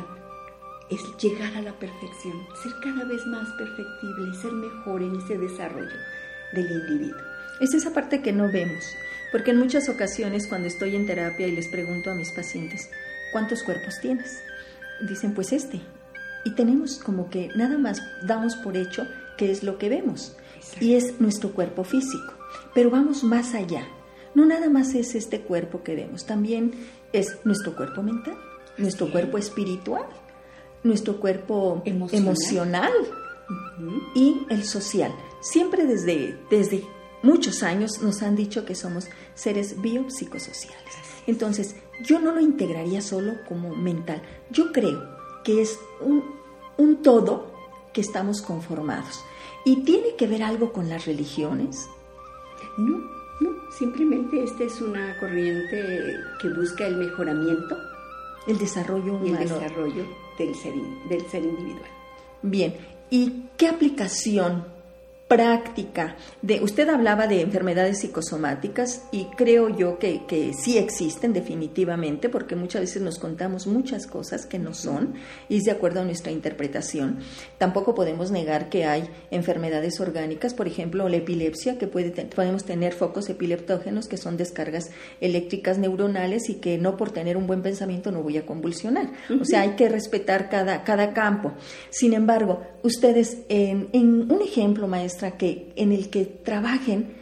es 0.90 1.00
llegar 1.18 1.54
a 1.56 1.62
la 1.62 1.72
perfección, 1.78 2.46
ser 2.62 2.72
cada 2.82 3.04
vez 3.04 3.24
más 3.26 3.48
perfectible, 3.58 4.34
ser 4.40 4.52
mejor 4.52 5.02
en 5.02 5.16
ese 5.16 5.36
desarrollo 5.36 5.96
del 6.52 6.70
individuo. 6.70 7.20
Es 7.60 7.74
esa 7.74 7.92
parte 7.92 8.22
que 8.22 8.32
no 8.32 8.50
vemos, 8.50 8.84
porque 9.32 9.50
en 9.50 9.58
muchas 9.58 9.88
ocasiones 9.88 10.46
cuando 10.46 10.68
estoy 10.68 10.94
en 10.94 11.06
terapia 11.06 11.46
y 11.46 11.52
les 11.52 11.68
pregunto 11.68 12.10
a 12.10 12.14
mis 12.14 12.30
pacientes, 12.32 12.90
¿cuántos 13.32 13.62
cuerpos 13.62 13.98
tienes? 14.00 14.40
Dicen, 15.00 15.34
pues 15.34 15.52
este. 15.52 15.80
Y 16.44 16.54
tenemos 16.54 16.98
como 16.98 17.28
que 17.28 17.48
nada 17.56 17.76
más 17.76 18.00
damos 18.22 18.54
por 18.56 18.76
hecho 18.76 19.06
que 19.36 19.50
es 19.50 19.62
lo 19.62 19.78
que 19.78 19.88
vemos. 19.88 20.36
Y 20.80 20.94
es 20.94 21.20
nuestro 21.20 21.50
cuerpo 21.50 21.84
físico. 21.84 22.34
Pero 22.74 22.90
vamos 22.90 23.24
más 23.24 23.54
allá. 23.54 23.86
No 24.36 24.44
nada 24.44 24.68
más 24.68 24.94
es 24.94 25.14
este 25.14 25.40
cuerpo 25.40 25.82
que 25.82 25.94
vemos, 25.94 26.26
también 26.26 26.72
es 27.14 27.38
nuestro 27.44 27.74
cuerpo 27.74 28.02
mental, 28.02 28.36
nuestro 28.76 29.10
cuerpo 29.10 29.38
espiritual, 29.38 30.04
nuestro 30.84 31.18
cuerpo 31.18 31.80
emocional, 31.86 32.92
y 34.14 34.46
el 34.50 34.64
social. 34.64 35.10
Siempre 35.40 35.86
desde, 35.86 36.38
desde 36.50 36.84
muchos 37.22 37.62
años 37.62 38.02
nos 38.02 38.22
han 38.22 38.36
dicho 38.36 38.66
que 38.66 38.74
somos 38.74 39.08
seres 39.34 39.80
biopsicosociales. 39.80 40.94
Entonces, 41.26 41.76
yo 42.04 42.20
no 42.20 42.32
lo 42.32 42.42
integraría 42.42 43.00
solo 43.00 43.36
como 43.48 43.74
mental. 43.74 44.20
Yo 44.50 44.70
creo 44.70 45.16
que 45.44 45.62
es 45.62 45.78
un, 46.02 46.22
un 46.76 47.00
todo 47.02 47.54
que 47.94 48.02
estamos 48.02 48.42
conformados. 48.42 49.18
¿Y 49.64 49.82
tiene 49.84 50.14
que 50.14 50.26
ver 50.26 50.42
algo 50.42 50.74
con 50.74 50.90
las 50.90 51.06
religiones? 51.06 51.88
No, 52.76 53.15
no, 53.40 53.50
simplemente 53.70 54.42
esta 54.42 54.64
es 54.64 54.80
una 54.80 55.18
corriente 55.18 56.16
que 56.40 56.48
busca 56.48 56.86
el 56.86 56.96
mejoramiento. 56.96 57.76
El 58.46 58.58
desarrollo 58.58 59.14
humano. 59.14 59.26
Y 59.26 59.30
el 59.30 59.38
desarrollo 59.38 60.04
del 60.38 60.54
ser, 60.54 60.74
del 61.08 61.26
ser 61.26 61.42
individual. 61.42 61.90
Bien, 62.42 62.76
¿y 63.10 63.44
qué 63.56 63.68
aplicación 63.68 64.64
práctica. 65.28 66.16
De 66.40 66.60
usted 66.60 66.88
hablaba 66.88 67.26
de 67.26 67.40
enfermedades 67.40 67.98
psicosomáticas 67.98 69.02
y 69.10 69.24
creo 69.36 69.68
yo 69.76 69.98
que, 69.98 70.24
que, 70.26 70.52
sí 70.54 70.78
existen 70.78 71.32
definitivamente 71.32 72.28
porque 72.28 72.54
muchas 72.54 72.82
veces 72.82 73.02
nos 73.02 73.18
contamos 73.18 73.66
muchas 73.66 74.06
cosas 74.06 74.46
que 74.46 74.60
no 74.60 74.72
son 74.72 75.14
y 75.48 75.56
es 75.58 75.64
de 75.64 75.72
acuerdo 75.72 76.00
a 76.00 76.04
nuestra 76.04 76.30
interpretación. 76.30 77.18
Tampoco 77.58 77.94
podemos 77.94 78.30
negar 78.30 78.68
que 78.68 78.84
hay 78.84 79.10
enfermedades 79.32 79.98
orgánicas 79.98 80.54
por 80.54 80.68
ejemplo 80.68 81.08
la 81.08 81.16
epilepsia 81.16 81.76
que 81.76 81.88
puede 81.88 82.10
podemos 82.26 82.64
tener 82.64 82.92
focos 82.92 83.28
epileptógenos 83.28 84.06
que 84.06 84.16
son 84.16 84.36
descargas 84.36 84.90
eléctricas 85.20 85.78
neuronales 85.78 86.48
y 86.48 86.54
que 86.54 86.78
no 86.78 86.96
por 86.96 87.10
tener 87.10 87.36
un 87.36 87.48
buen 87.48 87.62
pensamiento 87.62 88.12
no 88.12 88.22
voy 88.22 88.38
a 88.38 88.46
convulsionar. 88.46 89.10
O 89.40 89.44
sea 89.44 89.62
hay 89.62 89.70
que 89.70 89.88
respetar 89.88 90.48
cada, 90.48 90.84
cada 90.84 91.12
campo. 91.12 91.52
Sin 91.90 92.12
embargo 92.12 92.62
ustedes 92.84 93.38
en, 93.48 93.88
en 93.92 94.30
un 94.30 94.40
ejemplo 94.40 94.86
maestro 94.86 95.15
que, 95.38 95.72
en 95.76 95.92
el 95.92 96.10
que 96.10 96.24
trabajen 96.24 97.14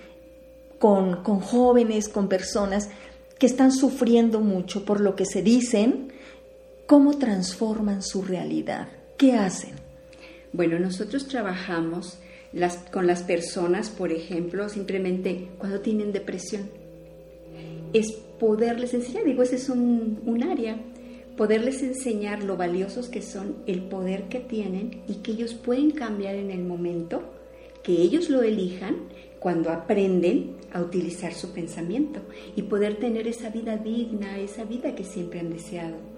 con, 0.79 1.23
con 1.23 1.41
jóvenes, 1.41 2.09
con 2.09 2.29
personas 2.29 2.91
que 3.39 3.47
están 3.47 3.73
sufriendo 3.73 4.41
mucho 4.41 4.85
por 4.85 5.01
lo 5.01 5.17
que 5.17 5.25
se 5.25 5.43
dicen, 5.43 6.13
¿cómo 6.87 7.19
transforman 7.19 8.03
su 8.03 8.23
realidad? 8.23 8.89
¿Qué 9.17 9.33
hacen? 9.33 9.73
Bueno, 10.53 10.79
nosotros 10.79 11.27
trabajamos 11.27 12.19
las, 12.53 12.77
con 12.77 13.07
las 13.07 13.23
personas, 13.23 13.91
por 13.91 14.13
ejemplo, 14.13 14.69
simplemente 14.69 15.49
cuando 15.59 15.81
tienen 15.81 16.13
depresión. 16.13 16.71
Es 17.93 18.13
poderles 18.13 18.95
enseñar, 18.95 19.25
digo, 19.25 19.43
ese 19.43 19.57
es 19.57 19.69
un, 19.69 20.21
un 20.27 20.43
área, 20.45 20.77
poderles 21.37 21.83
enseñar 21.83 22.45
lo 22.45 22.57
valiosos 22.57 23.09
que 23.09 23.23
son, 23.23 23.57
el 23.67 23.83
poder 23.83 24.25
que 24.29 24.41
tienen 24.41 25.03
y 25.09 25.15
que 25.17 25.33
ellos 25.33 25.55
pueden 25.55 25.91
cambiar 25.91 26.37
en 26.37 26.51
el 26.51 26.65
momento 26.65 27.23
que 27.85 27.93
ellos 28.03 28.31
lo 28.31 28.43
elijan 28.43 28.97
cuando 29.39 29.71
aprenden 29.71 30.57
a 30.73 30.81
utilizar 30.81 31.35
su 31.35 31.53
pensamiento 31.53 32.21
y 32.57 32.63
poder 32.63 32.97
tener 32.97 33.29
esa 33.29 33.51
vida 33.51 33.77
digna, 33.77 34.41
esa 34.41 34.65
vida 34.65 34.97
que 34.97 35.05
siempre 35.05 35.39
han 35.39 35.51
deseado. 35.51 36.14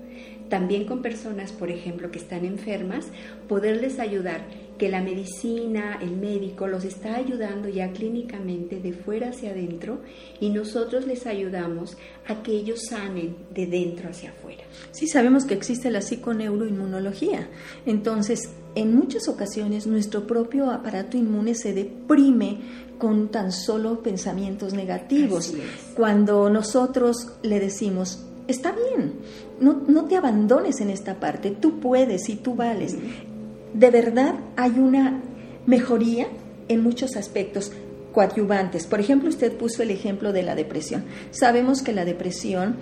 También 0.48 0.84
con 0.84 1.02
personas, 1.02 1.52
por 1.52 1.70
ejemplo, 1.70 2.10
que 2.10 2.18
están 2.18 2.44
enfermas, 2.44 3.06
poderles 3.48 3.98
ayudar, 3.98 4.46
que 4.78 4.88
la 4.88 5.02
medicina, 5.02 5.98
el 6.00 6.16
médico 6.16 6.66
los 6.66 6.84
está 6.84 7.16
ayudando 7.16 7.68
ya 7.68 7.92
clínicamente 7.92 8.78
de 8.80 8.92
fuera 8.92 9.30
hacia 9.30 9.50
adentro 9.50 10.00
y 10.38 10.50
nosotros 10.50 11.06
les 11.06 11.26
ayudamos 11.26 11.96
a 12.26 12.42
que 12.42 12.52
ellos 12.52 12.82
sanen 12.88 13.36
de 13.54 13.66
dentro 13.66 14.10
hacia 14.10 14.30
afuera. 14.30 14.64
Sí, 14.92 15.06
sabemos 15.06 15.44
que 15.44 15.54
existe 15.54 15.90
la 15.90 16.02
psiconeuroinmunología. 16.02 17.48
Entonces, 17.86 18.50
en 18.74 18.94
muchas 18.94 19.28
ocasiones 19.28 19.86
nuestro 19.86 20.26
propio 20.26 20.70
aparato 20.70 21.16
inmune 21.16 21.54
se 21.54 21.72
deprime 21.72 22.58
con 22.98 23.30
tan 23.30 23.52
solo 23.52 24.02
pensamientos 24.02 24.74
negativos. 24.74 25.54
Cuando 25.94 26.50
nosotros 26.50 27.32
le 27.42 27.60
decimos, 27.60 28.26
está 28.48 28.72
bien, 28.72 29.14
no, 29.60 29.82
no, 29.86 30.04
te 30.04 30.16
abandones 30.16 30.80
en 30.80 30.90
esta 30.90 31.20
parte, 31.20 31.50
tú 31.50 31.80
puedes 31.80 32.28
y 32.28 32.36
tú 32.36 32.54
vales. 32.54 32.96
De 33.72 33.90
verdad 33.90 34.34
hay 34.56 34.78
una 34.78 35.20
mejoría 35.66 36.28
en 36.68 36.82
muchos 36.82 37.16
aspectos 37.16 37.72
coadyuvantes. 38.12 38.86
Por 38.86 39.00
ejemplo, 39.00 39.28
usted 39.28 39.52
puso 39.56 39.82
el 39.82 39.90
ejemplo 39.90 40.32
de 40.32 40.42
la 40.42 40.54
depresión. 40.54 41.04
Sabemos 41.30 41.82
que 41.82 41.92
la 41.92 42.04
depresión 42.04 42.76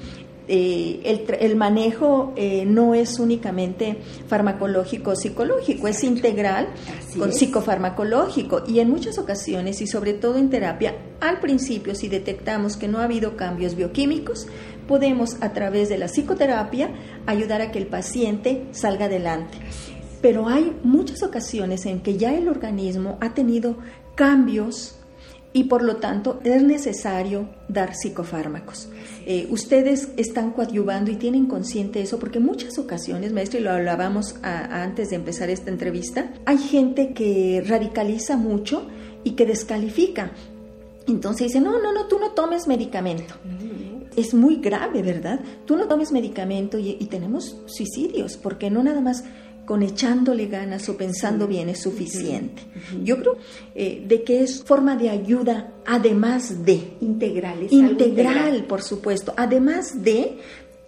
eh, 0.46 1.24
el, 1.40 1.56
manejo 1.56 2.34
eh, 2.37 2.66
no 2.66 2.94
es 2.94 3.18
únicamente 3.18 3.96
farmacológico 4.28 5.12
o 5.12 5.16
psicológico, 5.16 5.88
es 5.88 6.04
integral 6.04 6.68
con 7.18 7.32
psicofarmacológico 7.32 8.62
y 8.68 8.80
en 8.80 8.90
muchas 8.90 9.16
ocasiones 9.16 9.80
y 9.80 9.87
sobre 9.87 10.12
todo 10.12 10.37
en 10.37 10.50
terapia, 10.50 10.96
al 11.20 11.40
principio 11.40 11.94
si 11.94 12.08
detectamos 12.08 12.76
que 12.76 12.88
no 12.88 12.98
ha 12.98 13.04
habido 13.04 13.37
cambios 13.38 13.74
bioquímicos, 13.74 14.46
podemos 14.87 15.37
a 15.40 15.53
través 15.53 15.88
de 15.88 15.99
la 15.99 16.07
psicoterapia 16.07 16.90
ayudar 17.27 17.61
a 17.61 17.70
que 17.70 17.79
el 17.79 17.87
paciente 17.87 18.66
salga 18.73 19.07
adelante. 19.07 19.59
Pero 20.20 20.49
hay 20.49 20.75
muchas 20.83 21.23
ocasiones 21.23 21.85
en 21.87 22.01
que 22.01 22.16
ya 22.16 22.35
el 22.35 22.49
organismo 22.49 23.18
ha 23.20 23.35
tenido 23.35 23.77
cambios 24.14 24.99
y 25.53 25.64
por 25.64 25.83
lo 25.83 25.97
tanto 25.97 26.40
es 26.44 26.62
necesario 26.62 27.49
dar 27.68 27.94
psicofármacos. 27.94 28.88
Eh, 29.25 29.47
ustedes 29.51 30.09
están 30.16 30.51
coadyuvando 30.51 31.12
y 31.12 31.16
tienen 31.16 31.47
consciente 31.47 32.03
eso 32.03 32.18
porque 32.18 32.40
muchas 32.40 32.77
ocasiones, 32.77 33.33
maestro, 33.33 33.61
y 33.61 33.62
lo 33.62 33.70
hablábamos 33.70 34.35
antes 34.42 35.11
de 35.11 35.16
empezar 35.16 35.51
esta 35.51 35.70
entrevista, 35.70 36.33
hay 36.44 36.59
gente 36.59 37.14
que 37.14 37.62
radicaliza 37.66 38.37
mucho 38.37 38.88
y 39.23 39.33
que 39.33 39.47
descalifica. 39.47 40.33
Entonces 41.07 41.49
dice, 41.49 41.61
no, 41.61 41.81
no, 41.81 41.92
no, 41.92 42.07
tú 42.07 42.18
no 42.18 42.33
tomes 42.33 42.66
medicamento. 42.66 43.35
Es 44.16 44.35
muy 44.35 44.57
grave, 44.57 45.03
¿verdad? 45.03 45.40
Tú 45.66 45.77
no 45.77 45.87
tomes 45.87 46.12
medicamento 46.12 46.79
y, 46.79 46.96
y 47.00 47.07
tenemos 47.07 47.57
suicidios, 47.66 48.37
porque 48.37 48.70
no 48.70 48.83
nada 48.83 49.00
más 49.00 49.24
con 49.64 49.83
echándole 49.83 50.46
ganas 50.46 50.88
o 50.88 50.96
pensando 50.96 51.46
bien 51.46 51.68
es 51.68 51.83
suficiente. 51.83 52.62
Yo 53.03 53.18
creo 53.18 53.37
eh, 53.74 54.05
de 54.07 54.22
que 54.22 54.42
es 54.42 54.62
forma 54.62 54.96
de 54.96 55.11
ayuda 55.11 55.72
además 55.87 56.64
de. 56.64 56.92
Integral. 57.00 57.66
integral, 57.70 58.64
por 58.64 58.83
supuesto. 58.83 59.33
Además 59.37 60.03
de, 60.03 60.38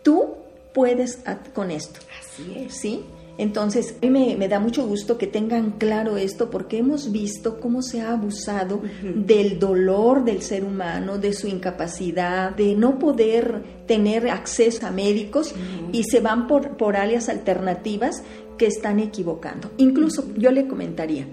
tú 0.03 0.35
puedes 0.75 1.21
con 1.55 1.71
esto. 1.71 2.01
Así 2.21 2.53
es. 2.55 2.75
¿Sí? 2.75 3.03
Entonces, 3.38 3.96
a 4.03 4.07
mí 4.07 4.37
me, 4.38 4.49
da 4.49 4.61
mucho 4.61 4.87
gusto 4.87 5.18
que 5.18 5.27
tengan 5.27 5.72
claro 5.72 6.16
esto 6.16 6.49
porque 6.51 6.79
hemos 6.79 7.12
visto 7.12 7.61
cómo 7.61 7.83
se 7.83 8.01
ha 8.01 8.12
abusado 8.12 8.81
del 9.03 9.59
dolor 9.59 10.25
del 10.25 10.42
ser 10.42 10.64
humano, 10.64 11.18
de 11.18 11.33
su 11.33 11.46
incapacidad, 11.46 12.55
de 12.55 12.75
no 12.75 12.99
poder 12.99 13.62
tener 13.87 14.31
acceso 14.31 14.87
a 14.87 14.90
médicos 14.90 15.55
y 15.92 16.05
se 16.05 16.20
van 16.20 16.46
por, 16.46 16.77
por 16.77 16.96
áreas 16.96 17.29
alternativas 17.29 18.22
que 18.57 18.66
están 18.66 19.01
equivocando. 19.01 19.70
Incluso 19.77 20.33
yo 20.37 20.51
le 20.51 20.66
comentaría, 20.66 21.27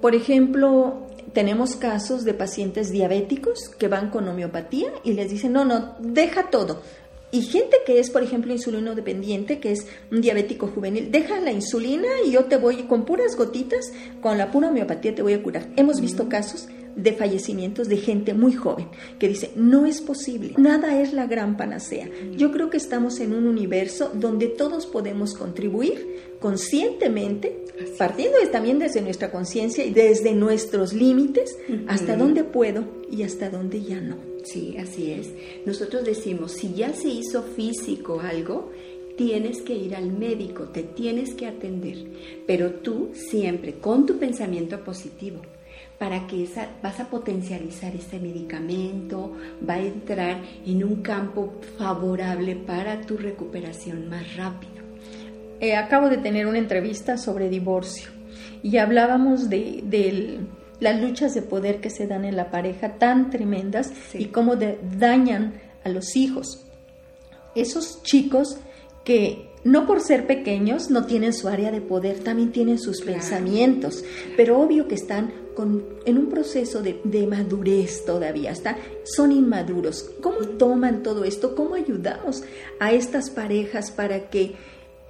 por 0.00 0.14
ejemplo, 0.14 1.08
tenemos 1.32 1.76
casos 1.76 2.24
de 2.24 2.34
pacientes 2.34 2.90
diabéticos 2.90 3.68
que 3.78 3.88
van 3.88 4.10
con 4.10 4.28
homeopatía 4.28 4.90
y 5.02 5.12
les 5.12 5.30
dicen, 5.30 5.52
no, 5.52 5.64
no, 5.64 5.96
deja 5.98 6.50
todo. 6.50 6.82
Y 7.30 7.42
gente 7.42 7.76
que 7.84 7.98
es, 7.98 8.10
por 8.10 8.22
ejemplo, 8.22 8.52
insulino 8.52 8.94
dependiente, 8.94 9.60
que 9.60 9.72
es 9.72 9.86
un 10.10 10.20
diabético 10.20 10.66
juvenil, 10.66 11.10
deja 11.10 11.40
la 11.40 11.52
insulina 11.52 12.08
y 12.26 12.32
yo 12.32 12.44
te 12.44 12.56
voy 12.56 12.84
con 12.84 13.04
puras 13.04 13.36
gotitas, 13.36 13.92
con 14.22 14.38
la 14.38 14.50
pura 14.50 14.68
homeopatía 14.68 15.14
te 15.14 15.22
voy 15.22 15.34
a 15.34 15.42
curar. 15.42 15.68
Hemos 15.76 16.00
visto 16.00 16.28
casos 16.28 16.68
de 16.98 17.12
fallecimientos 17.12 17.88
de 17.88 17.96
gente 17.96 18.34
muy 18.34 18.52
joven 18.52 18.88
que 19.18 19.28
dice, 19.28 19.52
no 19.54 19.86
es 19.86 20.00
posible, 20.00 20.54
nada 20.56 21.00
es 21.00 21.12
la 21.12 21.26
gran 21.26 21.56
panacea. 21.56 22.08
Yo 22.36 22.50
creo 22.50 22.70
que 22.70 22.76
estamos 22.76 23.20
en 23.20 23.34
un 23.34 23.46
universo 23.46 24.10
donde 24.14 24.48
todos 24.48 24.86
podemos 24.86 25.34
contribuir 25.34 26.36
conscientemente, 26.40 27.64
partiendo 27.96 28.38
también 28.50 28.78
desde 28.78 29.00
nuestra 29.00 29.30
conciencia 29.30 29.84
y 29.84 29.92
desde 29.92 30.34
nuestros 30.34 30.92
límites, 30.92 31.58
hasta 31.86 32.16
dónde 32.16 32.44
puedo 32.44 32.84
y 33.10 33.22
hasta 33.22 33.50
dónde 33.50 33.82
ya 33.82 34.00
no. 34.00 34.16
Sí, 34.44 34.76
así 34.78 35.12
es. 35.12 35.28
Nosotros 35.66 36.04
decimos, 36.04 36.52
si 36.52 36.72
ya 36.74 36.92
se 36.92 37.08
hizo 37.08 37.42
físico 37.42 38.20
algo, 38.20 38.70
tienes 39.16 39.62
que 39.62 39.74
ir 39.74 39.96
al 39.96 40.10
médico, 40.12 40.64
te 40.64 40.84
tienes 40.84 41.34
que 41.34 41.46
atender, 41.46 42.06
pero 42.46 42.70
tú 42.74 43.10
siempre 43.12 43.74
con 43.74 44.06
tu 44.06 44.16
pensamiento 44.16 44.82
positivo, 44.84 45.42
para 45.98 46.28
que 46.28 46.44
esa, 46.44 46.68
vas 46.82 47.00
a 47.00 47.10
potencializar 47.10 47.94
este 47.96 48.20
medicamento, 48.20 49.32
va 49.68 49.74
a 49.74 49.82
entrar 49.82 50.40
en 50.64 50.84
un 50.84 51.02
campo 51.02 51.54
favorable 51.76 52.54
para 52.54 53.00
tu 53.00 53.16
recuperación 53.16 54.08
más 54.08 54.36
rápido. 54.36 54.77
Eh, 55.60 55.74
acabo 55.74 56.08
de 56.08 56.18
tener 56.18 56.46
una 56.46 56.58
entrevista 56.58 57.18
sobre 57.18 57.48
divorcio 57.48 58.10
y 58.62 58.76
hablábamos 58.76 59.48
de, 59.48 60.40
las 60.80 61.00
luchas 61.00 61.34
de 61.34 61.42
poder 61.42 61.80
que 61.80 61.90
se 61.90 62.06
dan 62.06 62.24
en 62.24 62.36
la 62.36 62.50
pareja 62.50 62.94
tan 62.98 63.30
tremendas 63.30 63.92
y 64.14 64.26
cómo 64.26 64.54
dañan 64.56 65.60
a 65.84 65.88
los 65.88 66.14
hijos. 66.14 66.64
Esos 67.56 68.02
chicos 68.02 68.58
que 69.04 69.48
no 69.64 69.86
por 69.86 70.00
ser 70.00 70.26
pequeños 70.26 70.90
no 70.90 71.06
tienen 71.06 71.32
su 71.32 71.48
área 71.48 71.72
de 71.72 71.80
poder, 71.80 72.20
también 72.20 72.52
tienen 72.52 72.78
sus 72.78 73.00
pensamientos, 73.00 74.04
pero 74.36 74.60
obvio 74.60 74.86
que 74.86 74.94
están 74.94 75.32
en 76.04 76.18
un 76.18 76.28
proceso 76.28 76.82
de, 76.82 77.26
madurez 77.26 78.04
todavía, 78.04 78.52
están, 78.52 78.76
son 79.02 79.32
inmaduros. 79.32 80.08
¿Cómo 80.20 80.38
toman 80.56 81.02
todo 81.02 81.24
esto? 81.24 81.56
¿Cómo 81.56 81.74
ayudamos 81.74 82.44
a 82.78 82.92
estas 82.92 83.30
parejas 83.30 83.90
para 83.90 84.30
que 84.30 84.54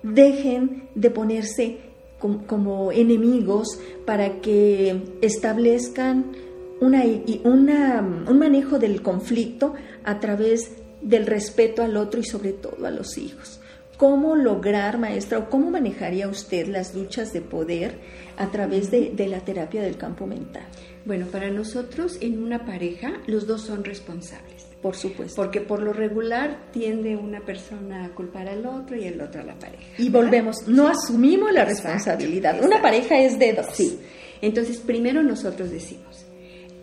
dejen 0.03 0.89
de 0.95 1.11
ponerse 1.11 1.79
como, 2.19 2.91
enemigos, 2.93 3.79
para 4.05 4.41
que 4.41 5.03
establezcan 5.21 6.33
una, 6.81 7.05
un 7.45 8.39
manejo 8.39 8.79
del 8.79 9.03
conflicto 9.03 9.75
a 10.05 10.21
través 10.21 10.73
del 11.03 11.27
respeto 11.27 11.83
al 11.83 11.97
otro 11.97 12.21
y 12.21 12.25
sobre 12.25 12.53
todo 12.53 12.87
a 12.87 12.91
los 12.91 13.19
hijos? 13.19 13.61
¿Cómo 13.97 14.37
lograr, 14.37 14.99
maestra, 14.99 15.39
o 15.39 15.51
cómo 15.51 15.71
manejaría 15.71 16.29
usted 16.29 16.69
las 16.69 16.95
luchas 16.95 17.33
de 17.33 17.41
poder 17.41 17.97
a 18.37 18.51
través 18.51 18.93
de, 18.93 19.13
la 19.29 19.41
terapia 19.41 19.83
del 19.83 19.97
campo 19.97 20.27
mental? 20.27 20.63
Bueno, 21.05 21.27
para 21.27 21.51
nosotros 21.51 22.19
en 22.21 22.43
una 22.43 22.65
pareja 22.65 23.15
los 23.27 23.47
dos 23.47 23.63
son 23.63 23.85
responsables. 23.85 24.58
Por 24.83 24.95
supuesto. 24.95 25.43
Porque 25.43 25.61
por 25.61 25.83
lo 25.83 25.93
regular 25.93 26.71
tiende 26.73 27.17
una 27.17 27.41
persona 27.41 28.05
a 28.05 28.09
culpar 28.11 28.49
al 28.49 28.65
otro 28.65 28.97
y 28.97 29.05
el 29.05 29.21
otro 29.21 29.41
a 29.41 29.45
la 29.45 29.59
pareja. 29.59 29.85
Y 29.99 30.09
volvemos, 30.09 30.69
no 30.69 30.89
asumimos 30.89 31.53
la 31.53 31.65
responsabilidad. 31.65 32.63
Una 32.63 32.81
pareja 32.81 33.19
es 33.19 33.39
de 33.39 33.55
dos. 33.55 33.67
Sí. 33.73 33.99
Entonces, 34.41 34.79
primero 34.79 35.23
nosotros 35.23 35.71
decimos, 35.71 36.25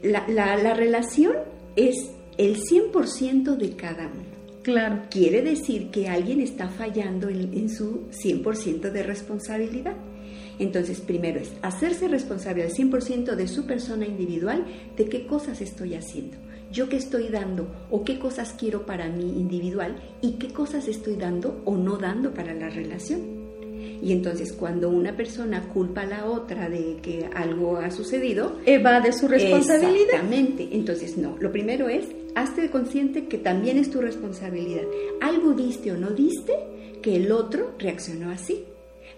la, 0.03 0.27
la 0.27 0.73
relación 0.73 1.35
es 1.77 1.95
el 2.37 2.57
100% 2.57 3.55
de 3.55 3.75
cada 3.75 4.07
uno. 4.07 4.35
Claro. 4.65 5.03
Quiere 5.11 5.43
decir 5.43 5.91
que 5.91 6.09
alguien 6.09 6.41
está 6.41 6.69
fallando 6.69 7.29
en, 7.29 7.69
su 7.69 8.07
100% 8.09 8.91
de 8.91 9.03
responsabilidad. 9.03 9.95
Entonces, 10.57 11.01
primero 11.01 11.39
es 11.39 11.51
hacerse 11.61 12.07
responsable 12.07 12.63
al 12.63 12.71
100% 12.71 13.35
de 13.35 13.47
su 13.47 13.67
persona 13.67 14.07
individual, 14.07 14.65
de 14.97 15.05
qué 15.05 15.27
cosas 15.27 15.61
estoy 15.61 15.93
haciendo, 15.93 16.37
yo 16.71 16.89
qué 16.89 16.97
estoy 16.97 17.29
dando 17.29 17.67
o 17.89 18.03
qué 18.03 18.19
cosas 18.19 18.55
quiero 18.57 18.85
para 18.85 19.09
mí 19.09 19.23
individual 19.23 19.95
y 20.21 20.33
qué 20.33 20.49
cosas 20.49 20.87
estoy 20.87 21.15
dando 21.15 21.61
o 21.65 21.77
no 21.77 21.97
dando 21.97 22.33
para 22.33 22.53
la 22.53 22.69
relación. 22.69 23.45
Y 24.01 24.11
entonces 24.11 24.53
cuando 24.53 24.89
una 24.89 25.15
persona 25.15 25.69
culpa 25.69 26.01
a 26.01 26.05
la 26.05 26.25
otra 26.25 26.69
de 26.69 26.97
que 27.01 27.29
algo 27.33 27.77
ha 27.77 27.91
sucedido, 27.91 28.59
evade 28.65 29.11
su 29.11 29.27
responsabilidad. 29.27 30.01
Exactamente. 30.01 30.69
Entonces 30.71 31.17
no, 31.17 31.37
lo 31.39 31.51
primero 31.51 31.89
es 31.89 32.05
hazte 32.35 32.69
consciente 32.69 33.27
que 33.27 33.37
también 33.37 33.77
es 33.77 33.89
tu 33.89 34.01
responsabilidad. 34.01 34.83
Algo 35.21 35.53
diste 35.53 35.91
o 35.91 35.97
no 35.97 36.11
diste 36.11 36.53
que 37.01 37.15
el 37.15 37.31
otro 37.31 37.73
reaccionó 37.79 38.29
así. 38.29 38.65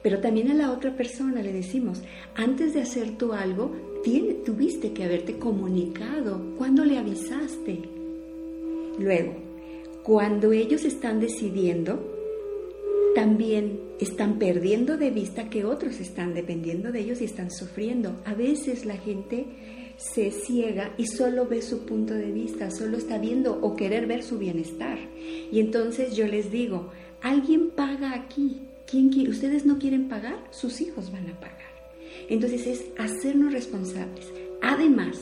Pero 0.04 0.20
también 0.20 0.52
a 0.52 0.54
la 0.54 0.72
otra 0.72 0.96
persona 0.96 1.42
le 1.42 1.52
decimos, 1.52 2.02
antes 2.36 2.74
de 2.74 2.82
hacer 2.82 3.18
tú 3.18 3.34
algo, 3.34 3.76
tuviste 4.46 4.94
que 4.94 5.04
haberte 5.04 5.38
comunicado. 5.38 6.42
¿Cuándo 6.58 6.86
le 6.86 6.98
avisaste? 6.98 7.80
Luego, 9.00 9.34
cuando 10.04 10.52
ellos 10.52 10.86
están 10.86 11.20
decidiendo, 11.20 12.00
también 13.16 13.80
están 14.00 14.40
perdiendo 14.40 14.98
de 14.98 15.12
vista 15.12 15.50
que 15.50 15.66
otros 15.66 16.00
están 16.00 16.34
dependiendo 16.34 16.92
de 16.92 17.00
ellos 17.02 17.22
y 17.22 17.26
están 17.26 17.52
sufriendo. 17.52 18.16
A 18.26 18.34
veces 18.34 18.86
la 18.86 18.98
gente 18.98 19.46
se 19.98 20.32
ciega 20.32 20.94
y 20.98 21.08
solo 21.08 21.48
ve 21.48 21.62
su 21.62 21.86
punto 21.86 22.14
de 22.14 22.32
vista, 22.32 22.70
solo 22.72 22.98
está 22.98 23.18
viendo 23.18 23.60
o 23.62 23.76
querer 23.76 24.06
ver 24.06 24.24
su 24.24 24.38
bienestar. 24.38 24.98
Y 25.52 25.60
entonces 25.60 26.16
yo 26.16 26.28
les 26.28 26.52
digo, 26.52 26.92
alguien 27.22 27.72
paga 27.72 28.14
aquí. 28.14 28.62
¿Quién 28.90 29.10
quiere? 29.10 29.32
¿Ustedes 29.32 29.66
no 29.66 29.80
quieren 29.80 30.08
pagar? 30.08 30.38
Sus 30.52 30.80
hijos 30.80 31.12
van 31.12 31.30
a 31.30 31.40
pagar. 31.40 31.77
Entonces 32.30 32.68
es 32.68 32.86
hacernos 32.98 33.54
responsables. 33.54 34.26
Además, 34.62 35.18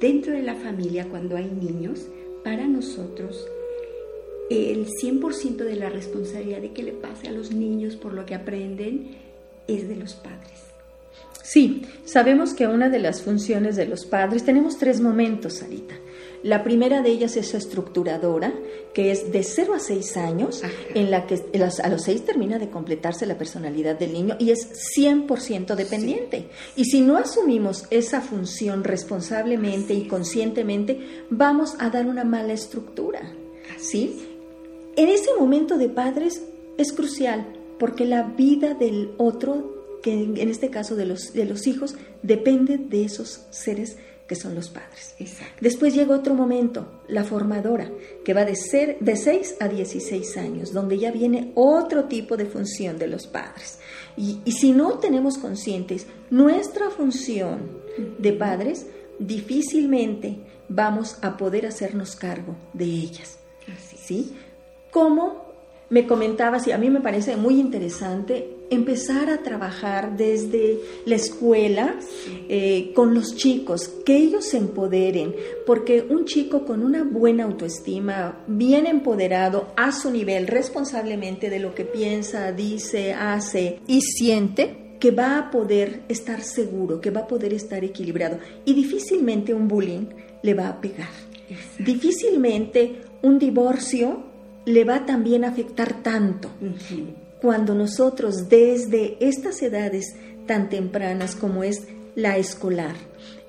dentro 0.00 0.32
de 0.32 0.42
la 0.42 0.54
familia, 0.54 1.08
cuando 1.08 1.36
hay 1.36 1.50
niños, 1.50 2.06
para 2.44 2.66
nosotros 2.66 3.46
el 4.50 4.88
100% 4.88 5.56
de 5.58 5.76
la 5.76 5.90
responsabilidad 5.90 6.60
de 6.60 6.72
que 6.72 6.82
le 6.82 6.92
pase 6.92 7.28
a 7.28 7.32
los 7.32 7.52
niños 7.52 7.96
por 7.96 8.12
lo 8.12 8.26
que 8.26 8.34
aprenden 8.34 9.16
es 9.68 9.88
de 9.88 9.94
los 9.94 10.14
padres. 10.14 10.70
Sí, 11.44 11.82
sabemos 12.04 12.54
que 12.54 12.66
una 12.66 12.88
de 12.88 12.98
las 12.98 13.22
funciones 13.22 13.76
de 13.76 13.86
los 13.86 14.06
padres, 14.06 14.44
tenemos 14.44 14.78
tres 14.78 15.00
momentos, 15.00 15.54
Sarita. 15.54 15.94
La 16.42 16.64
primera 16.64 17.02
de 17.02 17.10
ellas 17.10 17.36
es 17.36 17.52
estructuradora, 17.52 18.52
que 18.94 19.10
es 19.10 19.30
de 19.30 19.42
0 19.42 19.74
a 19.74 19.78
6 19.78 20.16
años, 20.16 20.62
en 20.94 21.10
la 21.10 21.26
que 21.26 21.42
a 21.82 21.88
los 21.88 22.02
6 22.02 22.24
termina 22.24 22.58
de 22.58 22.70
completarse 22.70 23.26
la 23.26 23.36
personalidad 23.36 23.98
del 23.98 24.14
niño 24.14 24.36
y 24.38 24.50
es 24.50 24.70
100% 24.96 25.74
dependiente. 25.74 26.48
Y 26.76 26.86
si 26.86 27.02
no 27.02 27.18
asumimos 27.18 27.84
esa 27.90 28.22
función 28.22 28.84
responsablemente 28.84 29.92
y 29.92 30.08
conscientemente, 30.08 31.24
vamos 31.28 31.74
a 31.78 31.90
dar 31.90 32.06
una 32.06 32.24
mala 32.24 32.54
estructura. 32.54 33.20
¿Sí? 33.78 34.26
En 34.96 35.08
ese 35.08 35.30
momento 35.38 35.78
de 35.78 35.88
padres 35.88 36.42
es 36.78 36.92
crucial 36.92 37.46
porque 37.78 38.04
la 38.04 38.22
vida 38.22 38.74
del 38.74 39.12
otro, 39.16 40.00
que 40.02 40.12
en 40.12 40.48
este 40.48 40.70
caso 40.70 40.96
de 40.96 41.06
los, 41.06 41.32
de 41.32 41.44
los 41.44 41.66
hijos, 41.66 41.96
depende 42.22 42.78
de 42.78 43.04
esos 43.04 43.46
seres 43.50 43.96
que 44.30 44.36
son 44.36 44.54
los 44.54 44.68
padres. 44.68 45.16
Después 45.60 45.92
llega 45.92 46.14
otro 46.14 46.34
momento, 46.34 47.02
la 47.08 47.24
formadora, 47.24 47.90
que 48.24 48.32
va 48.32 48.44
de, 48.44 48.54
ser, 48.54 48.96
de 49.00 49.16
6 49.16 49.56
a 49.58 49.66
16 49.66 50.36
años, 50.36 50.72
donde 50.72 51.00
ya 51.00 51.10
viene 51.10 51.50
otro 51.56 52.04
tipo 52.04 52.36
de 52.36 52.46
función 52.46 52.96
de 52.96 53.08
los 53.08 53.26
padres. 53.26 53.80
Y, 54.16 54.38
y 54.44 54.52
si 54.52 54.70
no 54.70 55.00
tenemos 55.00 55.36
conscientes 55.36 56.06
nuestra 56.30 56.90
función 56.90 57.80
de 58.18 58.32
padres, 58.32 58.86
difícilmente 59.18 60.36
vamos 60.68 61.16
a 61.22 61.36
poder 61.36 61.66
hacernos 61.66 62.14
cargo 62.14 62.54
de 62.72 62.84
ellas. 62.84 63.40
¿sí? 64.00 64.32
cómo 64.92 65.50
me 65.88 66.06
comentabas, 66.06 66.68
y 66.68 66.72
a 66.72 66.78
mí 66.78 66.88
me 66.88 67.00
parece 67.00 67.36
muy 67.36 67.58
interesante, 67.58 68.56
empezar 68.70 69.28
a 69.30 69.42
trabajar 69.42 70.16
desde 70.16 70.78
la 71.04 71.16
escuela 71.16 71.96
eh, 72.48 72.92
con 72.94 73.14
los 73.14 73.36
chicos, 73.36 73.88
que 74.04 74.16
ellos 74.16 74.46
se 74.46 74.58
empoderen, 74.58 75.34
porque 75.66 76.06
un 76.08 76.24
chico 76.24 76.64
con 76.64 76.82
una 76.82 77.02
buena 77.04 77.44
autoestima, 77.44 78.44
bien 78.46 78.86
empoderado 78.86 79.72
a 79.76 79.92
su 79.92 80.10
nivel, 80.10 80.46
responsablemente 80.46 81.50
de 81.50 81.58
lo 81.58 81.74
que 81.74 81.84
piensa, 81.84 82.52
dice, 82.52 83.12
hace 83.12 83.80
y 83.86 84.00
siente, 84.00 84.96
que 85.00 85.10
va 85.10 85.38
a 85.38 85.50
poder 85.50 86.02
estar 86.08 86.42
seguro, 86.42 87.00
que 87.00 87.10
va 87.10 87.22
a 87.22 87.26
poder 87.26 87.54
estar 87.54 87.82
equilibrado. 87.82 88.38
Y 88.66 88.74
difícilmente 88.74 89.54
un 89.54 89.66
bullying 89.66 90.06
le 90.42 90.54
va 90.54 90.68
a 90.68 90.80
pegar. 90.80 91.08
Difícilmente 91.78 93.00
un 93.22 93.38
divorcio 93.38 94.22
le 94.66 94.84
va 94.84 95.06
también 95.06 95.44
a 95.44 95.48
afectar 95.48 96.02
tanto. 96.02 96.50
Cuando 97.40 97.74
nosotros 97.74 98.48
desde 98.48 99.16
estas 99.20 99.62
edades 99.62 100.14
tan 100.46 100.68
tempranas 100.68 101.34
como 101.34 101.64
es 101.64 101.86
la 102.14 102.36
escolar, 102.36 102.96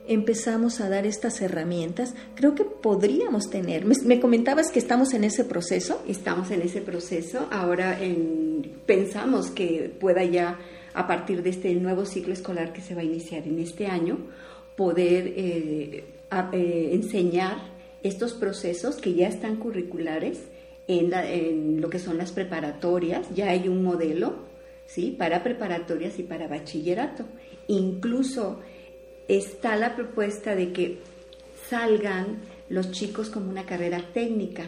empezamos 0.08 0.80
a 0.80 0.89
dar 0.89 1.06
estas 1.06 1.41
herramientas, 1.41 2.13
creo 2.36 2.56
que 2.56 2.63
podríamos 2.63 3.49
tener. 3.49 3.86
Me, 3.86 4.19
comentabas 4.19 4.71
que 4.71 4.80
estamos 4.80 5.13
en 5.13 5.23
ese 5.23 5.43
proceso. 5.43 6.01
Estamos 6.08 6.51
en 6.51 6.62
ese 6.62 6.82
proceso. 6.82 7.47
Ahora 7.51 7.99
pensamos 8.86 9.49
que 9.51 9.93
pueda 9.99 10.23
ya, 10.23 10.58
a 10.93 11.08
partir 11.08 11.43
de 11.43 11.49
este 11.49 11.73
nuevo 11.75 12.06
ciclo 12.06 12.34
escolar 12.34 12.73
que 12.73 12.82
se 12.82 12.95
va 12.95 13.01
a 13.01 13.06
iniciar 13.06 13.47
en 13.47 13.60
este 13.60 13.88
año, 13.88 14.17
poder 14.75 15.34
eh, 15.36 16.06
eh, 16.54 16.89
enseñar 16.93 17.58
estos 18.04 18.34
procesos 18.34 18.95
que 18.95 19.13
ya 19.13 19.27
están 19.27 19.58
curriculares 19.58 20.39
en, 20.99 21.82
lo 21.82 21.89
que 21.89 21.99
son 21.99 22.17
las 22.17 22.32
preparatorias, 22.32 23.27
ya 23.34 23.49
hay 23.49 23.67
un 23.67 23.84
modelo, 23.84 24.36
¿sí? 24.86 25.15
Para 25.17 25.43
preparatorias 25.43 26.19
y 26.19 26.23
para 26.23 26.47
bachillerato. 26.47 27.25
Incluso 27.67 28.60
está 29.27 29.75
la 29.75 29.95
propuesta 29.95 30.56
de 30.56 30.73
que 30.73 30.99
salgan 31.69 32.39
los 32.69 32.91
chicos 32.91 33.30
como 33.30 33.49
una 33.49 33.65
carrera 33.65 34.04
técnica 34.13 34.63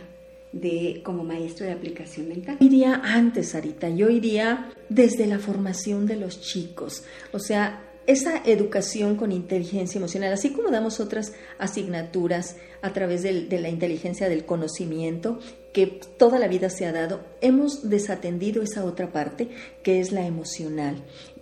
de 0.51 1.01
como 1.03 1.23
maestro 1.23 1.65
de 1.65 1.71
aplicación 1.71 2.27
mental. 2.29 2.57
Iría 2.59 3.01
antes, 3.03 3.49
Sarita, 3.49 3.89
yo 3.89 4.09
iría 4.09 4.71
desde 4.89 5.25
la 5.25 5.39
formación 5.39 6.05
de 6.05 6.15
los 6.15 6.41
chicos, 6.41 7.03
o 7.31 7.39
sea, 7.39 7.89
esa 8.05 8.43
educación 8.45 9.15
con 9.15 9.31
inteligencia 9.31 9.97
emocional, 9.97 10.33
así 10.33 10.51
como 10.51 10.69
damos 10.69 10.99
otras 10.99 11.33
asignaturas 11.57 12.57
a 12.81 12.91
través 12.91 13.23
de 13.23 13.59
la 13.59 13.69
inteligencia 13.69 14.27
del 14.27 14.45
conocimiento 14.45 15.39
que 15.73 15.87
toda 15.87 16.39
la 16.39 16.47
vida 16.47 16.69
se 16.69 16.85
ha 16.85 16.91
dado, 16.91 17.21
hemos 17.41 17.89
desatendido 17.89 18.61
esa 18.61 18.85
otra 18.85 19.11
parte 19.11 19.49
que 19.81 19.99
es 19.99 20.11
la 20.11 20.25
emocional. 20.25 20.95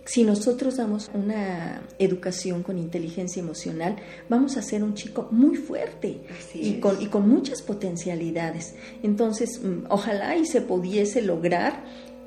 Si 0.04 0.24
nosotros 0.24 0.78
damos 0.78 1.10
una 1.14 1.82
educación 1.98 2.64
con 2.64 2.76
inteligencia 2.76 3.40
emocional, 3.40 3.96
vamos 4.28 4.56
a 4.56 4.62
ser 4.62 4.82
un 4.82 4.94
chico 4.94 5.28
muy 5.30 5.56
fuerte 5.56 6.22
y 6.54 6.80
con, 6.80 7.00
y 7.00 7.06
con 7.06 7.28
muchas 7.28 7.62
potencialidades. 7.62 8.74
Entonces, 9.04 9.60
mm, 9.62 9.84
ojalá 9.90 10.36
y 10.36 10.46
se 10.46 10.60
pudiese 10.60 11.22
lograr 11.22 11.84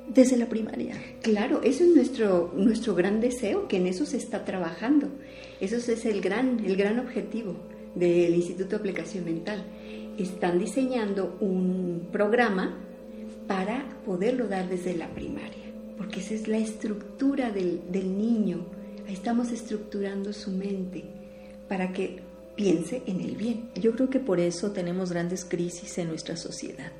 desde 0.08 0.36
la 0.36 0.48
primaria. 0.48 0.94
Claro, 1.20 1.60
eso 1.62 1.84
es 1.84 1.94
nuestro, 1.94 2.52
nuestro 2.56 2.94
gran 2.94 3.20
deseo, 3.20 3.68
que 3.68 3.76
en 3.76 3.86
eso 3.86 4.06
se 4.06 4.16
está 4.16 4.44
trabajando. 4.44 5.08
Eso 5.60 5.76
es 5.76 6.04
el 6.06 6.20
gran, 6.20 6.64
el 6.64 6.76
gran 6.76 6.98
objetivo 6.98 7.56
del 7.94 8.34
Instituto 8.34 8.70
de 8.70 8.76
Aplicación 8.76 9.24
Mental. 9.24 9.64
Están 10.16 10.58
diseñando 10.58 11.36
un 11.40 12.08
programa 12.10 12.78
para 13.46 14.00
poderlo 14.04 14.48
dar 14.48 14.68
desde 14.68 14.96
la 14.96 15.08
primaria, 15.08 15.72
porque 15.96 16.20
esa 16.20 16.34
es 16.34 16.48
la 16.48 16.58
estructura 16.58 17.50
del, 17.50 17.82
del 17.90 18.16
niño. 18.16 18.66
Ahí 19.06 19.14
estamos 19.14 19.52
estructurando 19.52 20.32
su 20.32 20.50
mente 20.50 21.04
para 21.68 21.92
que 21.92 22.20
piense 22.56 23.02
en 23.06 23.20
el 23.20 23.36
bien. 23.36 23.70
Yo 23.74 23.92
creo 23.92 24.10
que 24.10 24.20
por 24.20 24.40
eso 24.40 24.72
tenemos 24.72 25.12
grandes 25.12 25.44
crisis 25.44 25.98
en 25.98 26.08
nuestra 26.08 26.36
sociedad 26.36 26.92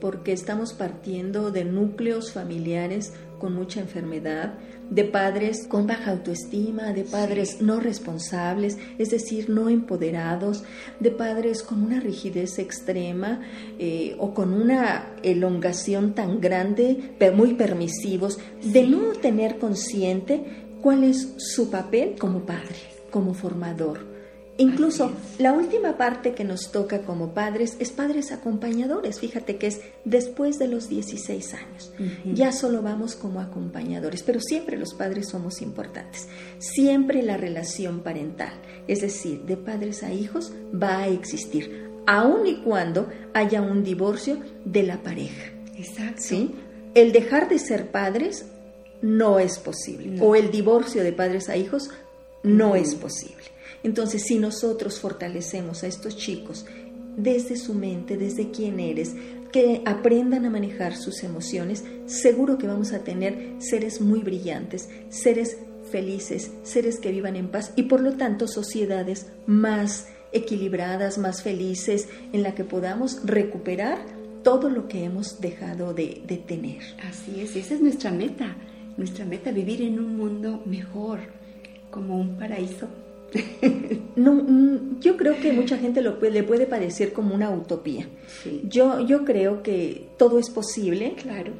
porque 0.00 0.32
estamos 0.32 0.72
partiendo 0.74 1.50
de 1.50 1.64
núcleos 1.64 2.32
familiares 2.32 3.12
con 3.38 3.54
mucha 3.54 3.80
enfermedad, 3.80 4.54
de 4.90 5.04
padres 5.04 5.66
con 5.66 5.86
baja 5.86 6.12
autoestima, 6.12 6.92
de 6.92 7.04
padres 7.04 7.60
no 7.60 7.80
responsables, 7.80 8.78
es 8.98 9.10
decir, 9.10 9.50
no 9.50 9.68
empoderados, 9.68 10.64
de 11.00 11.10
padres 11.10 11.62
con 11.62 11.82
una 11.82 12.00
rigidez 12.00 12.58
extrema 12.58 13.40
eh, 13.78 14.16
o 14.18 14.32
con 14.34 14.52
una 14.52 15.14
elongación 15.22 16.14
tan 16.14 16.40
grande, 16.40 17.14
muy 17.34 17.54
permisivos, 17.54 18.38
de 18.62 18.86
no 18.86 19.12
tener 19.12 19.58
consciente 19.58 20.44
cuál 20.80 21.04
es 21.04 21.34
su 21.36 21.70
papel 21.70 22.16
como 22.18 22.40
padre, 22.46 22.76
como 23.10 23.34
formador 23.34 24.15
Incluso 24.58 25.12
la 25.38 25.52
última 25.52 25.98
parte 25.98 26.32
que 26.32 26.44
nos 26.44 26.72
toca 26.72 27.02
como 27.02 27.34
padres 27.34 27.76
es 27.78 27.90
padres 27.90 28.32
acompañadores. 28.32 29.20
Fíjate 29.20 29.56
que 29.56 29.66
es 29.66 29.80
después 30.04 30.58
de 30.58 30.68
los 30.68 30.88
16 30.88 31.54
años. 31.54 31.92
Ya 32.24 32.52
solo 32.52 32.80
vamos 32.80 33.16
como 33.16 33.40
acompañadores, 33.40 34.22
pero 34.22 34.40
siempre 34.40 34.78
los 34.78 34.94
padres 34.94 35.28
somos 35.28 35.60
importantes. 35.60 36.28
Siempre 36.58 37.22
la 37.22 37.36
relación 37.36 38.00
parental, 38.00 38.52
es 38.88 39.02
decir, 39.02 39.42
de 39.42 39.58
padres 39.58 40.02
a 40.02 40.12
hijos, 40.12 40.52
va 40.72 41.00
a 41.00 41.08
existir, 41.08 41.90
aun 42.06 42.46
y 42.46 42.56
cuando 42.62 43.10
haya 43.34 43.60
un 43.60 43.84
divorcio 43.84 44.38
de 44.64 44.84
la 44.84 45.02
pareja. 45.02 45.52
Exacto. 45.76 46.22
¿Sí? 46.22 46.54
El 46.94 47.12
dejar 47.12 47.50
de 47.50 47.58
ser 47.58 47.90
padres 47.90 48.46
no 49.02 49.38
es 49.38 49.58
posible. 49.58 50.18
O 50.22 50.34
el 50.34 50.50
divorcio 50.50 51.02
de 51.02 51.12
padres 51.12 51.50
a 51.50 51.56
hijos 51.56 51.90
no 52.42 52.74
es 52.74 52.94
posible. 52.94 53.55
Entonces, 53.86 54.24
si 54.24 54.40
nosotros 54.40 54.98
fortalecemos 54.98 55.84
a 55.84 55.86
estos 55.86 56.16
chicos 56.16 56.66
desde 57.16 57.56
su 57.56 57.72
mente, 57.72 58.16
desde 58.16 58.50
quién 58.50 58.80
eres, 58.80 59.14
que 59.52 59.82
aprendan 59.84 60.44
a 60.44 60.50
manejar 60.50 60.96
sus 60.96 61.22
emociones, 61.22 61.84
seguro 62.06 62.58
que 62.58 62.66
vamos 62.66 62.92
a 62.92 63.04
tener 63.04 63.54
seres 63.60 64.00
muy 64.00 64.22
brillantes, 64.22 64.88
seres 65.08 65.58
felices, 65.88 66.50
seres 66.64 66.98
que 66.98 67.12
vivan 67.12 67.36
en 67.36 67.46
paz 67.46 67.72
y 67.76 67.84
por 67.84 68.00
lo 68.00 68.14
tanto 68.16 68.48
sociedades 68.48 69.28
más 69.46 70.08
equilibradas, 70.32 71.16
más 71.16 71.44
felices, 71.44 72.08
en 72.32 72.42
la 72.42 72.56
que 72.56 72.64
podamos 72.64 73.20
recuperar 73.24 74.00
todo 74.42 74.68
lo 74.68 74.88
que 74.88 75.04
hemos 75.04 75.40
dejado 75.40 75.94
de, 75.94 76.22
de 76.26 76.38
tener. 76.38 76.82
Así 77.08 77.40
es, 77.40 77.54
esa 77.54 77.74
es 77.74 77.80
nuestra 77.80 78.10
meta, 78.10 78.56
nuestra 78.96 79.24
meta, 79.24 79.52
vivir 79.52 79.80
en 79.80 80.00
un 80.00 80.16
mundo 80.16 80.60
mejor, 80.66 81.20
como 81.92 82.18
un 82.18 82.36
paraíso 82.36 82.88
no, 84.16 84.34
mm, 84.34 85.00
yo 85.00 85.16
creo 85.16 85.38
que 85.40 85.52
mucha 85.52 85.78
gente 85.78 86.00
lo 86.00 86.18
le 86.20 86.42
puede 86.42 86.66
parecer 86.66 87.12
como 87.12 87.34
una 87.34 87.50
utopía. 87.50 88.06
Yo, 88.68 89.00
yo 89.06 89.24
creo 89.24 89.62
que 89.62 90.08
todo 90.16 90.38
es 90.38 90.50
posible. 90.50 91.14
Claro. 91.20 91.52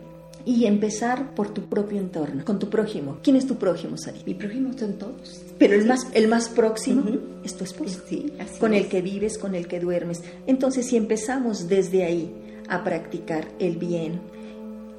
Y 0.44 0.66
empezar 0.66 1.34
por 1.34 1.52
tu 1.52 1.62
propio 1.62 1.98
entorno, 1.98 2.44
con 2.44 2.60
tu 2.60 2.70
prójimo. 2.70 3.18
¿Quién 3.20 3.34
es 3.34 3.48
tu 3.48 3.56
prójimo, 3.56 3.96
Sari? 3.98 4.20
Mi 4.24 4.34
prójimo 4.34 4.72
son 4.78 4.92
todos. 4.92 5.42
Pero 5.58 5.74
el 5.74 5.86
más, 5.86 6.06
el 6.14 6.28
más 6.28 6.48
próximo 6.48 7.02
es 7.44 7.56
tu 7.56 7.64
esposo. 7.64 8.00
Sí, 8.08 8.32
con 8.60 8.72
el 8.72 8.86
que 8.86 9.02
vives, 9.02 9.38
con 9.38 9.56
el 9.56 9.66
que 9.66 9.80
duermes. 9.80 10.22
Entonces, 10.46 10.86
si 10.86 10.96
empezamos 10.96 11.66
desde 11.68 12.04
ahí 12.04 12.32
a 12.68 12.84
practicar 12.84 13.48
el 13.58 13.76
bien, 13.76 14.20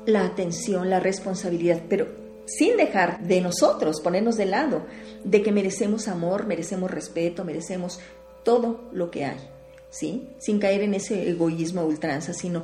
la 0.06 0.26
atención, 0.26 0.90
la 0.90 1.00
responsabilidad, 1.00 1.82
pero 1.88 2.27
sin 2.48 2.78
dejar 2.78 3.22
de 3.28 3.42
nosotros, 3.42 4.02
ponernos 4.02 4.38
de 4.38 4.46
lado, 4.46 4.86
de 5.24 5.42
que 5.44 5.52
merecemos 5.52 6.08
amor, 6.08 6.48
merecemos 6.48 6.90
respeto, 6.90 7.44
merecemos 7.44 8.00
todo 8.44 8.90
lo 8.94 9.12
que 9.12 9.26
hay, 9.26 9.38
¿sí? 9.90 10.30
Sin 10.40 10.60
caer 10.60 10.82
en 10.82 10.94
ese 10.94 11.30
egoísmo 11.30 11.86
ultranza, 11.86 12.34
sino 12.34 12.64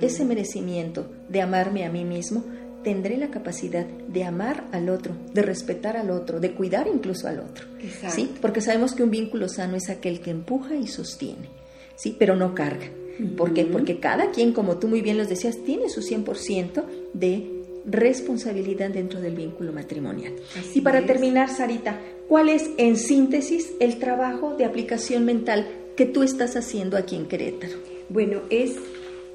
ese 0.00 0.24
merecimiento 0.24 1.06
de 1.28 1.40
amarme 1.40 1.84
a 1.84 1.90
mí 1.90 2.04
mismo, 2.04 2.42
tendré 2.82 3.16
la 3.16 3.30
capacidad 3.30 3.86
de 3.86 4.24
amar 4.24 4.64
al 4.72 4.88
otro, 4.88 5.14
de 5.32 5.42
respetar 5.42 5.96
al 5.96 6.10
otro, 6.10 6.40
de 6.40 6.52
cuidar 6.52 6.88
incluso 6.92 7.28
al 7.28 7.40
otro, 7.40 7.66
¿sí? 8.08 8.34
Porque 8.40 8.60
sabemos 8.60 8.94
que 8.94 9.04
un 9.04 9.10
vínculo 9.10 9.48
sano 9.48 9.76
es 9.76 9.88
aquel 9.88 10.20
que 10.20 10.30
empuja 10.30 10.74
y 10.74 10.88
sostiene, 10.88 11.48
¿sí? 11.96 12.16
Pero 12.18 12.34
no 12.36 12.54
carga. 12.54 12.90
¿Por 13.36 13.52
qué? 13.52 13.66
Porque 13.66 14.00
cada 14.00 14.30
quien, 14.30 14.52
como 14.52 14.78
tú 14.78 14.88
muy 14.88 15.02
bien 15.02 15.18
los 15.18 15.28
decías, 15.28 15.58
tiene 15.64 15.90
su 15.90 16.00
100% 16.00 16.84
de 17.12 17.59
responsabilidad 17.84 18.90
dentro 18.90 19.20
del 19.20 19.34
vínculo 19.34 19.72
matrimonial. 19.72 20.34
y 20.74 20.80
para 20.80 21.06
terminar, 21.06 21.48
Sarita, 21.48 21.98
¿cuál 22.28 22.48
es 22.48 22.70
en 22.76 22.96
síntesis 22.96 23.72
el 23.80 23.98
trabajo 23.98 24.54
de 24.54 24.64
aplicación 24.64 25.24
mental 25.24 25.66
que 25.96 26.06
tú 26.06 26.22
estás 26.22 26.56
haciendo 26.56 26.96
aquí 26.96 27.16
en 27.16 27.26
Querétaro? 27.26 27.74
Bueno, 28.08 28.40
es 28.50 28.76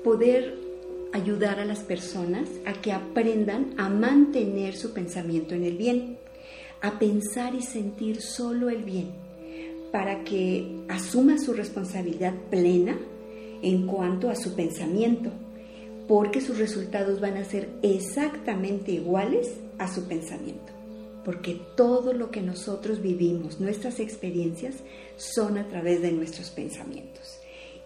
poder 0.03 0.55
ayudar 1.13 1.59
a 1.59 1.65
las 1.65 1.79
personas 1.79 2.49
a 2.65 2.73
que 2.73 2.91
aprendan 2.91 3.73
a 3.77 3.89
mantener 3.89 4.75
su 4.75 4.93
pensamiento 4.93 5.55
en 5.55 5.63
el 5.63 5.77
bien, 5.77 6.17
a 6.81 6.99
pensar 6.99 7.55
y 7.55 7.61
sentir 7.61 8.21
solo 8.21 8.69
el 8.69 8.83
bien, 8.83 9.11
para 9.91 10.23
que 10.23 10.83
asuma 10.89 11.37
su 11.37 11.53
responsabilidad 11.53 12.33
plena 12.49 12.97
en 13.61 13.87
cuanto 13.87 14.29
a 14.29 14.35
su 14.35 14.55
pensamiento 14.55 15.31
porque 16.07 16.41
sus 16.41 16.57
resultados 16.57 17.19
van 17.19 17.37
a 17.37 17.45
ser 17.45 17.69
exactamente 17.81 18.91
iguales 18.91 19.53
a 19.77 19.93
su 19.93 20.07
pensamiento. 20.07 20.73
Porque 21.23 21.59
todo 21.75 22.13
lo 22.13 22.29
que 22.29 22.41
nosotros 22.41 23.01
vivimos, 23.01 23.59
nuestras 23.59 23.99
experiencias, 23.99 24.75
son 25.17 25.57
a 25.57 25.67
través 25.67 26.01
de 26.01 26.11
nuestros 26.11 26.51
pensamientos. 26.51 27.39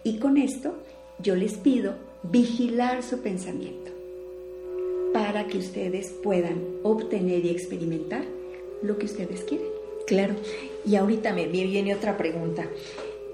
Y 0.04 0.18
con 0.18 0.36
esto 0.36 0.74
yo 1.18 1.34
les 1.34 1.54
pido 1.54 1.94
vigilar 2.22 3.02
su 3.02 3.20
pensamiento 3.20 3.90
para 5.12 5.46
que 5.46 5.58
ustedes 5.58 6.10
puedan 6.22 6.62
obtener 6.82 7.44
y 7.44 7.50
experimentar 7.50 8.24
lo 8.82 8.98
que 8.98 9.06
ustedes 9.06 9.42
quieren. 9.44 9.66
Claro. 10.06 10.34
Y 10.86 10.96
ahorita 10.96 11.32
me 11.32 11.46
viene 11.46 11.94
otra 11.94 12.16
pregunta. 12.16 12.66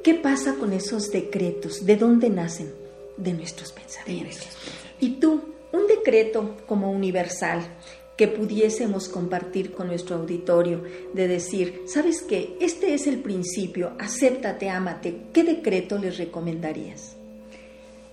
¿Qué 0.03 0.15
pasa 0.15 0.55
con 0.55 0.73
esos 0.73 1.11
decretos? 1.11 1.85
¿De 1.85 1.97
dónde 1.97 2.31
nacen? 2.31 2.86
De 3.17 3.33
nuestros 3.33 3.73
pensamientos. 3.73 4.49
Y 5.01 5.11
tú, 5.21 5.43
un 5.73 5.87
decreto 5.87 6.57
como 6.67 6.91
universal 6.91 7.63
que 8.17 8.29
pudiésemos 8.29 9.09
compartir 9.09 9.73
con 9.73 9.89
nuestro 9.89 10.17
auditorio, 10.17 10.83
de 11.13 11.29
decir, 11.29 11.83
¿sabes 11.87 12.23
qué? 12.23 12.57
Este 12.61 12.95
es 12.95 13.07
el 13.07 13.19
principio, 13.19 13.93
acéptate, 13.99 14.71
ámate. 14.71 15.15
¿Qué 15.33 15.45
decreto 15.45 15.99
les 15.99 16.17
recomendarías? 16.17 17.17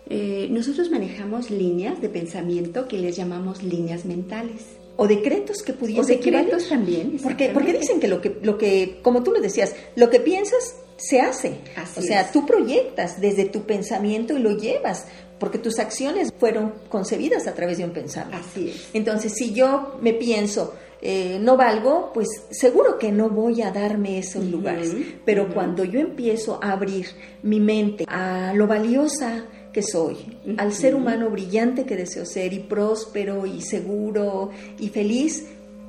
Eh, 0.09 0.47
nosotros 0.51 0.91
manejamos 0.91 1.49
líneas 1.49 2.01
de 2.01 2.09
pensamiento 2.09 2.87
que 2.87 2.97
les 2.97 3.15
llamamos 3.15 3.63
líneas 3.63 4.03
mentales. 4.03 4.63
O 4.97 5.07
decretos 5.07 5.63
que 5.63 5.73
pudiesen. 5.73 6.03
O 6.03 6.07
decretos 6.07 6.67
también. 6.67 7.17
Porque, 7.23 7.49
porque 7.49 7.73
dicen 7.73 7.99
que 7.99 8.07
lo, 8.09 8.19
que 8.21 8.37
lo 8.43 8.57
que, 8.57 8.99
como 9.01 9.23
tú 9.23 9.31
lo 9.31 9.39
decías, 9.39 9.73
lo 9.95 10.09
que 10.09 10.19
piensas 10.19 10.75
se 11.09 11.21
hace. 11.21 11.59
o 11.97 12.01
sea, 12.01 12.31
tú 12.31 12.45
proyectas 12.45 13.19
desde 13.19 13.45
tu 13.45 13.63
pensamiento 13.63 14.37
y 14.37 14.41
lo 14.41 14.57
llevas 14.57 15.05
porque 15.39 15.57
tus 15.57 15.79
acciones 15.79 16.31
fueron 16.37 16.73
concebidas 16.89 17.47
a 17.47 17.53
través 17.53 17.77
de 17.77 17.83
un 17.83 17.91
pensamiento. 17.91 18.45
Así 18.49 18.69
es. 18.69 18.89
Entonces, 18.93 19.33
si 19.33 19.53
yo 19.53 19.97
me 20.01 20.13
pienso, 20.13 20.73
eh, 21.01 21.37
no 21.41 21.57
valgo, 21.57 22.11
pues 22.13 22.29
seguro 22.49 22.97
que 22.97 23.11
no 23.11 23.29
voy 23.29 23.61
a 23.61 23.71
darme 23.71 24.19
esos 24.19 24.45
lugares. 24.45 24.95
Pero 25.25 25.53
cuando 25.53 25.83
yo 25.83 25.99
empiezo 25.99 26.59
a 26.63 26.71
abrir 26.71 27.07
mi 27.41 27.59
mente 27.59 28.05
a 28.07 28.53
lo 28.53 28.67
valiosa 28.67 29.43
que 29.73 29.83
soy, 29.83 30.15
al 30.57 30.71
ser 30.71 30.95
humano 30.95 31.29
brillante 31.29 31.83
que 31.83 31.97
deseo 31.97 32.25
ser 32.25 32.53
y 32.53 32.59
próspero 32.59 33.45
y 33.45 33.59
seguro 33.59 34.51
y 34.79 34.87
feliz, 34.87 35.45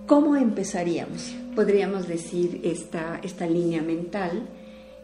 ¿cómo 0.09 0.35
empezaríamos? 0.35 1.33
Podríamos 1.55 2.09
decir 2.09 2.61
esta, 2.65 3.21
esta 3.23 3.47
línea 3.47 3.83
mental, 3.83 4.49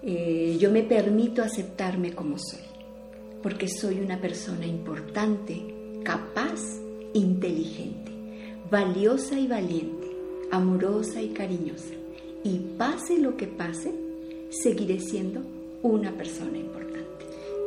eh, 0.03 0.57
yo 0.59 0.71
me 0.71 0.83
permito 0.83 1.43
aceptarme 1.43 2.15
como 2.15 2.39
soy, 2.39 2.65
porque 3.43 3.69
soy 3.69 4.01
una 4.01 4.21
persona 4.21 4.67
importante, 4.67 5.63
capaz, 6.03 6.61
inteligente, 7.13 8.11
valiosa 8.71 9.39
y 9.39 9.47
valiente, 9.47 10.07
amorosa 10.51 11.21
y 11.21 11.29
cariñosa. 11.29 11.95
Y 12.43 12.59
pase 12.79 13.19
lo 13.19 13.37
que 13.37 13.47
pase, 13.47 13.93
seguiré 14.49 15.01
siendo 15.01 15.43
una 15.83 16.13
persona 16.13 16.57
importante. 16.57 17.27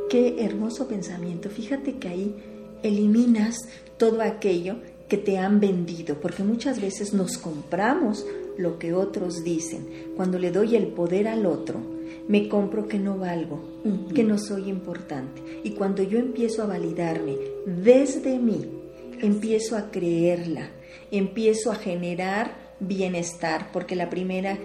Qué 0.09 0.43
hermoso 0.43 0.87
pensamiento. 0.87 1.49
Fíjate 1.49 1.97
que 1.97 2.07
ahí 2.07 2.35
eliminas 2.81 3.57
todo 3.97 4.21
aquello 4.21 4.77
que 5.07 5.17
te 5.17 5.37
han 5.37 5.59
vendido, 5.59 6.19
porque 6.19 6.43
muchas 6.43 6.81
veces 6.81 7.13
nos 7.13 7.37
compramos 7.37 8.25
lo 8.57 8.79
que 8.79 8.93
otros 8.93 9.43
dicen. 9.43 9.87
Cuando 10.15 10.39
le 10.39 10.51
doy 10.51 10.75
el 10.75 10.87
poder 10.87 11.27
al 11.27 11.45
otro, 11.45 11.92
me 12.27 12.47
compro 12.47 12.87
que 12.87 12.99
no 12.99 13.17
valgo, 13.17 13.63
que 14.13 14.23
no 14.23 14.37
soy 14.37 14.69
importante. 14.69 15.41
Y 15.63 15.71
cuando 15.71 16.03
yo 16.03 16.19
empiezo 16.19 16.63
a 16.63 16.67
validarme 16.67 17.37
desde 17.65 18.39
mí, 18.39 18.65
empiezo 19.21 19.77
a 19.77 19.91
creerla, 19.91 20.69
empiezo 21.11 21.71
a 21.71 21.75
generar 21.75 22.75
bienestar, 22.79 23.71
porque 23.71 23.95
la 23.95 24.09
primera 24.09 24.57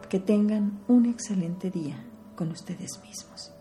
Que 0.08 0.20
tengan 0.20 0.80
un 0.88 1.08
excelente 1.08 1.72
día 1.72 2.06
con 2.36 2.52
ustedes 2.52 3.02
mismos. 3.02 3.52